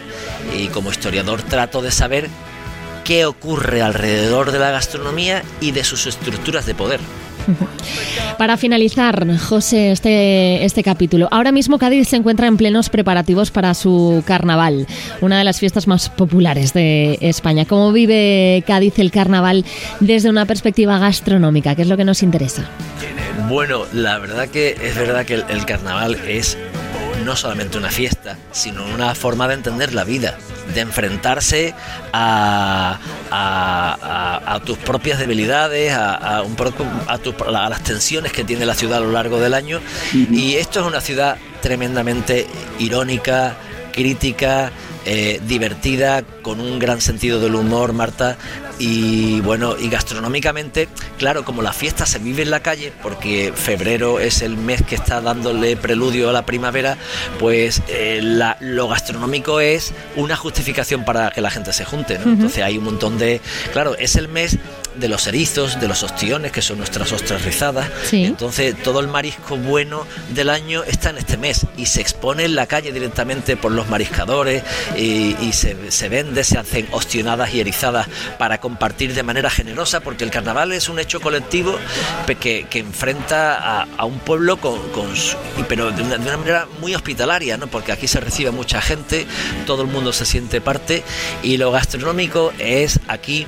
y 0.56 0.68
como 0.68 0.90
historiador 0.90 1.42
trato 1.42 1.82
de 1.82 1.90
saber 1.90 2.28
qué 3.06 3.24
ocurre 3.24 3.82
alrededor 3.82 4.50
de 4.50 4.58
la 4.58 4.72
gastronomía 4.72 5.44
y 5.60 5.70
de 5.70 5.84
sus 5.84 6.06
estructuras 6.06 6.66
de 6.66 6.74
poder. 6.74 7.00
Para 8.36 8.56
finalizar, 8.56 9.24
José, 9.38 9.92
este, 9.92 10.64
este 10.64 10.82
capítulo. 10.82 11.28
Ahora 11.30 11.52
mismo 11.52 11.78
Cádiz 11.78 12.08
se 12.08 12.16
encuentra 12.16 12.48
en 12.48 12.56
plenos 12.56 12.90
preparativos 12.90 13.52
para 13.52 13.74
su 13.74 14.24
carnaval, 14.26 14.88
una 15.20 15.38
de 15.38 15.44
las 15.44 15.60
fiestas 15.60 15.86
más 15.86 16.08
populares 16.10 16.72
de 16.72 17.18
España. 17.20 17.64
¿Cómo 17.64 17.92
vive 17.92 18.64
Cádiz 18.66 18.98
el 18.98 19.12
carnaval 19.12 19.64
desde 20.00 20.28
una 20.28 20.44
perspectiva 20.44 20.98
gastronómica? 20.98 21.76
¿Qué 21.76 21.82
es 21.82 21.88
lo 21.88 21.96
que 21.96 22.04
nos 22.04 22.24
interesa? 22.24 22.68
Bueno, 23.48 23.84
la 23.92 24.18
verdad 24.18 24.48
que 24.48 24.76
es 24.82 24.96
verdad 24.96 25.24
que 25.24 25.34
el, 25.34 25.44
el 25.48 25.64
carnaval 25.64 26.16
es 26.26 26.58
no 27.26 27.36
solamente 27.36 27.76
una 27.76 27.90
fiesta, 27.90 28.38
sino 28.52 28.84
una 28.86 29.14
forma 29.14 29.46
de 29.48 29.54
entender 29.54 29.92
la 29.92 30.04
vida, 30.04 30.38
de 30.74 30.80
enfrentarse 30.80 31.74
a, 32.12 32.98
a, 33.30 34.40
a, 34.46 34.54
a 34.54 34.60
tus 34.60 34.78
propias 34.78 35.18
debilidades, 35.18 35.92
a, 35.92 36.42
un 36.42 36.56
tu- 37.18 37.34
a 37.44 37.68
las 37.68 37.82
tensiones 37.82 38.32
que 38.32 38.44
tiene 38.44 38.64
la 38.64 38.74
ciudad 38.74 38.98
a 38.98 39.00
lo 39.02 39.12
largo 39.12 39.38
del 39.40 39.52
año. 39.54 39.80
Y 40.14 40.54
esto 40.56 40.80
es 40.80 40.86
una 40.86 41.00
ciudad 41.00 41.36
tremendamente 41.60 42.46
irónica, 42.78 43.56
crítica, 43.96 44.70
eh, 45.06 45.40
divertida, 45.48 46.22
con 46.42 46.60
un 46.60 46.78
gran 46.78 47.00
sentido 47.00 47.40
del 47.40 47.56
humor, 47.56 47.92
Marta. 47.92 48.36
Y 48.78 49.40
bueno, 49.40 49.74
y 49.78 49.88
gastronómicamente, 49.88 50.86
claro, 51.18 51.44
como 51.46 51.62
la 51.62 51.72
fiesta 51.72 52.04
se 52.04 52.18
vive 52.18 52.42
en 52.42 52.50
la 52.50 52.60
calle, 52.60 52.92
porque 53.02 53.52
febrero 53.56 54.20
es 54.20 54.42
el 54.42 54.56
mes 54.58 54.82
que 54.82 54.94
está 54.96 55.20
dándole 55.22 55.76
preludio 55.76 56.28
a 56.28 56.32
la 56.32 56.44
primavera, 56.44 56.98
pues 57.38 57.82
eh, 57.88 58.20
la- 58.22 58.58
lo 58.60 58.86
gastronómico 58.86 59.60
es 59.60 59.92
una 60.14 60.36
justificación 60.36 61.04
para 61.06 61.30
que 61.30 61.40
la 61.40 61.50
gente 61.50 61.72
se 61.72 61.84
junte. 61.86 62.18
¿no? 62.18 62.30
Entonces 62.32 62.62
hay 62.62 62.76
un 62.76 62.84
montón 62.84 63.16
de. 63.18 63.40
Claro, 63.72 63.96
es 63.96 64.14
el 64.16 64.28
mes 64.28 64.58
de 64.98 65.08
los 65.08 65.26
erizos, 65.26 65.80
de 65.80 65.88
los 65.88 66.02
ostiones, 66.02 66.52
que 66.52 66.62
son 66.62 66.78
nuestras 66.78 67.12
ostras 67.12 67.42
rizadas. 67.44 67.88
Sí. 68.08 68.24
Entonces 68.24 68.74
todo 68.82 69.00
el 69.00 69.08
marisco 69.08 69.56
bueno 69.56 70.06
del 70.30 70.50
año 70.50 70.82
está 70.84 71.10
en 71.10 71.18
este 71.18 71.36
mes 71.36 71.66
y 71.76 71.86
se 71.86 72.00
expone 72.00 72.44
en 72.44 72.54
la 72.54 72.66
calle 72.66 72.92
directamente 72.92 73.56
por 73.56 73.72
los 73.72 73.88
mariscadores 73.88 74.62
y, 74.96 75.36
y 75.40 75.52
se, 75.52 75.90
se 75.90 76.08
vende, 76.08 76.44
se 76.44 76.58
hacen 76.58 76.88
ostionadas 76.92 77.52
y 77.54 77.60
erizadas 77.60 78.08
para 78.38 78.58
compartir 78.58 79.14
de 79.14 79.22
manera 79.22 79.50
generosa 79.50 80.00
porque 80.00 80.24
el 80.24 80.30
carnaval 80.30 80.72
es 80.72 80.88
un 80.88 80.98
hecho 80.98 81.20
colectivo 81.20 81.76
que, 82.40 82.66
que 82.68 82.78
enfrenta 82.80 83.54
a, 83.82 83.86
a 83.96 84.04
un 84.04 84.18
pueblo 84.18 84.56
con, 84.58 84.78
con 84.90 85.14
su- 85.16 85.36
pero 85.68 85.90
de 85.90 86.02
una, 86.02 86.16
de 86.18 86.28
una 86.28 86.36
manera 86.36 86.66
muy 86.80 86.94
hospitalaria, 86.94 87.56
¿no? 87.56 87.66
porque 87.66 87.92
aquí 87.92 88.06
se 88.08 88.20
recibe 88.20 88.50
mucha 88.50 88.80
gente, 88.80 89.26
todo 89.66 89.82
el 89.82 89.88
mundo 89.88 90.12
se 90.12 90.24
siente 90.26 90.60
parte 90.60 91.02
y 91.42 91.56
lo 91.56 91.70
gastronómico 91.72 92.52
es 92.58 93.00
aquí 93.08 93.46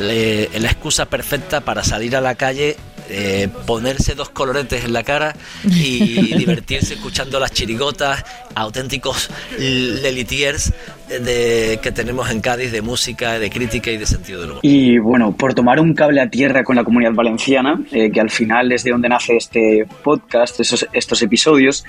le- 0.00 0.48
la 0.58 0.68
excusa 0.70 1.06
perfecta 1.06 1.60
para 1.60 1.82
salir 1.84 2.16
a 2.16 2.20
la 2.20 2.34
calle, 2.34 2.76
eh, 3.10 3.48
ponerse 3.66 4.14
dos 4.14 4.30
coloretes 4.30 4.84
en 4.84 4.92
la 4.92 5.02
cara 5.02 5.34
y 5.64 6.34
divertirse 6.38 6.94
escuchando 6.94 7.38
las 7.40 7.52
chirigotas, 7.52 8.24
auténticos 8.54 9.28
lelitiers 9.58 10.72
de, 11.08 11.78
que 11.82 11.92
tenemos 11.92 12.30
en 12.30 12.40
Cádiz 12.40 12.72
de 12.72 12.80
música, 12.80 13.38
de 13.38 13.50
crítica 13.50 13.90
y 13.90 13.98
de 13.98 14.06
sentido 14.06 14.40
del 14.40 14.50
humor. 14.52 14.60
Y 14.62 14.98
bueno, 14.98 15.36
por 15.36 15.52
tomar 15.52 15.78
un 15.80 15.94
cable 15.94 16.20
a 16.22 16.30
tierra 16.30 16.64
con 16.64 16.76
la 16.76 16.84
comunidad 16.84 17.12
valenciana, 17.12 17.80
eh, 17.90 18.10
que 18.10 18.20
al 18.20 18.30
final 18.30 18.72
es 18.72 18.84
de 18.84 18.92
donde 18.92 19.08
nace 19.08 19.36
este 19.36 19.86
podcast, 20.02 20.60
esos, 20.60 20.86
estos 20.92 21.20
episodios, 21.22 21.84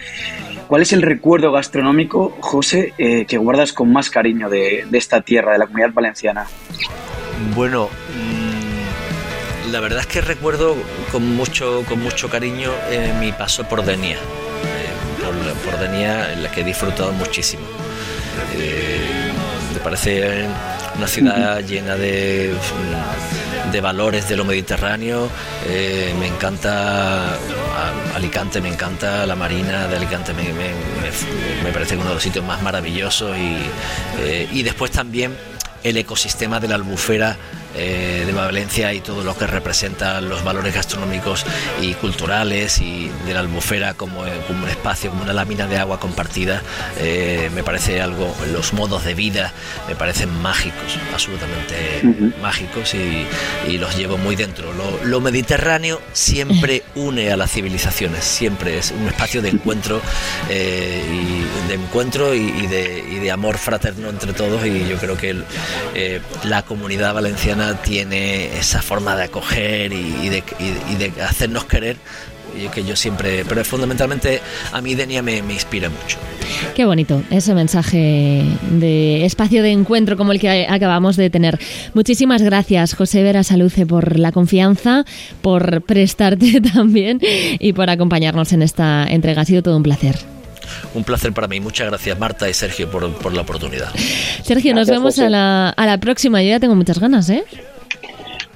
¿cuál 0.68 0.82
es 0.82 0.92
el 0.94 1.02
recuerdo 1.04 1.52
gastronómico, 1.52 2.36
José, 2.42 2.94
eh, 2.98 3.26
que 3.26 3.38
guardas 3.38 3.72
con 3.72 3.94
más 3.94 4.10
cariño 4.10 4.50
de, 4.50 4.86
de, 4.90 4.98
esta 4.98 5.22
tierra, 5.22 5.54
de 5.54 5.60
la 5.60 5.66
comunidad 5.68 5.94
valenciana? 5.94 6.46
Bueno, 7.56 7.90
mmm, 8.16 9.72
la 9.72 9.80
verdad 9.80 10.02
es 10.02 10.08
que 10.08 10.22
recuerdo 10.22 10.76
con 11.12 11.36
mucho, 11.36 11.84
con 11.88 12.00
mucho 12.02 12.30
cariño 12.30 12.72
eh, 12.90 13.14
mi 13.20 13.32
paso 13.32 13.64
por 13.66 13.84
Denia. 13.84 14.18
por, 15.24 15.72
por 15.72 15.80
Denia, 15.80 16.34
en 16.34 16.44
la 16.44 16.52
que 16.52 16.62
he 16.62 16.64
disfrutado 16.64 17.12
muchísimo. 17.14 17.64
Eh, 18.56 19.32
me 19.74 19.80
parece 19.80 20.46
una 20.96 21.08
ciudad 21.08 21.60
llena 21.62 21.96
de, 21.96 22.54
de, 23.72 23.82
valores 23.82 24.28
de 24.30 24.38
lo 24.38 24.46
mediterráneo. 24.46 25.30
Eh, 25.68 26.14
me 26.20 26.28
encanta 26.28 27.38
Alicante, 28.16 28.62
me 28.62 28.70
encanta 28.70 29.26
la 29.26 29.36
marina 29.36 29.88
de 29.88 29.98
Alicante, 29.98 30.34
me, 30.34 30.44
me, 30.44 30.52
me, 30.52 31.64
me 31.64 31.72
parece 31.72 31.96
uno 31.96 32.10
de 32.10 32.14
los 32.16 32.24
sitios 32.24 32.46
más 32.46 32.62
maravillosos 32.62 33.36
y, 33.38 33.58
eh, 34.22 34.48
y 34.52 34.62
después 34.64 34.92
también 34.92 35.36
el 35.84 35.98
ecosistema 35.98 36.60
de 36.60 36.68
la 36.68 36.76
albufera 36.76 37.38
eh, 37.76 38.24
de 38.26 38.34
Valencia 38.34 38.94
y 38.94 39.00
todo 39.00 39.24
lo 39.24 39.38
que 39.38 39.48
representa 39.48 40.22
los 40.22 40.44
valores 40.44 40.74
gastronómicos 40.74 41.46
y 41.82 41.94
culturales 41.94 42.80
y 42.80 43.10
de 43.26 43.34
la 43.34 43.40
albufera 43.42 43.94
como, 43.94 44.24
como 44.48 44.64
un 44.64 44.70
espacio, 44.70 45.10
como 45.10 45.24
una 45.24 45.34
lámina 45.34 45.68
de 45.68 45.78
agua 45.78 46.00
compartida, 46.00 46.62
eh, 47.00 47.50
me 47.54 47.64
parece 47.64 48.02
algo, 48.02 48.36
los 48.52 48.74
modos 48.74 49.06
de 49.06 49.14
vida 49.14 49.54
me 49.88 49.96
parecen 49.96 50.30
mágicos, 50.42 50.98
absolutamente 51.14 51.76
uh 52.04 52.08
-huh. 52.08 52.38
mágicos 52.42 52.94
y, 52.94 53.26
y, 53.68 53.78
los 53.78 53.96
llevo 53.98 54.18
muy 54.18 54.36
dentro. 54.36 54.74
Lo, 54.74 55.06
lo, 55.06 55.22
mediterráneo 55.22 56.02
siempre 56.14 56.84
une 56.96 57.32
a 57.32 57.38
las 57.38 57.52
civilizaciones, 57.52 58.24
siempre 58.24 58.78
es 58.78 58.92
un 58.92 59.08
espacio 59.08 59.42
de 59.42 59.50
encuentro 59.50 60.02
eh, 60.50 61.04
y 61.12 61.68
de 61.70 61.76
encuentro 61.76 62.34
y, 62.34 62.40
y, 62.40 62.68
de, 62.68 63.04
y, 63.10 63.20
de, 63.20 63.32
amor 63.32 63.58
fraterno 63.58 64.10
entre 64.10 64.34
todos 64.34 64.66
y 64.66 64.88
yo 64.88 64.98
creo 64.98 65.18
que 65.18 65.30
el, 65.32 65.46
eh, 65.96 66.20
la 66.44 66.64
comunidad 66.64 67.14
valenciana 67.14 67.63
tiene 67.84 68.58
esa 68.58 68.82
forma 68.82 69.16
de 69.16 69.24
acoger 69.24 69.92
y, 69.94 70.30
de, 70.30 70.44
y 70.92 70.96
de, 70.96 71.22
hacernos 71.22 71.66
querer 71.66 71.98
que 72.74 72.84
yo 72.84 72.96
siempre, 72.96 73.44
pero 73.48 73.64
fundamentalmente 73.66 74.42
a 74.72 74.82
mí 74.82 74.96
Denia 74.96 75.22
me, 75.22 75.42
me, 75.42 75.54
inspira 75.54 75.90
mucho. 75.90 76.18
Qué 76.76 76.86
bonito 76.86 77.24
ese 77.30 77.54
mensaje 77.54 78.44
de 78.72 79.26
espacio 79.26 79.64
de 79.64 79.72
encuentro 79.72 80.18
como 80.18 80.32
el 80.32 80.40
que 80.40 80.68
acabamos 80.70 81.16
de 81.16 81.30
tener. 81.30 81.60
Muchísimas 81.94 82.42
gracias 82.42 82.94
José 82.94 83.24
Vera 83.24 83.44
Saluce 83.44 83.86
por 83.86 84.20
la 84.20 84.32
confianza, 84.32 85.06
por 85.42 85.82
prestarte 85.82 86.62
también 86.74 87.20
y 87.22 87.74
por 87.74 87.90
acompañarnos 87.90 88.54
en 88.54 88.62
esta 88.62 89.06
entrega. 89.08 89.42
Ha 89.42 89.46
sido 89.46 89.64
todo 89.64 89.78
un 89.78 89.84
placer. 89.84 90.33
Un 90.94 91.04
placer 91.04 91.34
para 91.34 91.48
mí. 91.48 91.60
Muchas 91.60 91.88
gracias, 91.88 92.18
Marta 92.20 92.50
y 92.50 92.54
Sergio, 92.54 92.90
por, 92.90 93.12
por 93.16 93.34
la 93.34 93.42
oportunidad. 93.42 93.90
Sergio, 94.44 94.74
nos 94.74 94.90
vemos 94.90 95.18
a 95.20 95.30
la, 95.30 95.70
a 95.70 95.86
la, 95.86 95.98
próxima. 95.98 96.42
Yo 96.42 96.50
ya 96.50 96.60
tengo 96.60 96.76
muchas 96.76 97.00
ganas, 97.00 97.30
¿eh? 97.30 97.44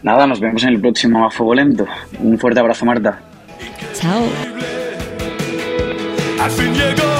Nada, 0.04 0.28
nos 0.28 0.40
vemos 0.40 0.63
en 0.63 0.70
el 0.70 0.82
próximo 0.82 1.26
A 1.26 1.32
Fuego 1.32 1.56
Lento. 1.56 1.86
Un 2.20 2.38
fuerte 2.38 2.60
abrazo, 2.60 2.86
Marta. 2.86 3.20
Chao. 3.94 4.24
Al 6.40 6.52
fin 6.52 6.74
llegó 6.74 7.17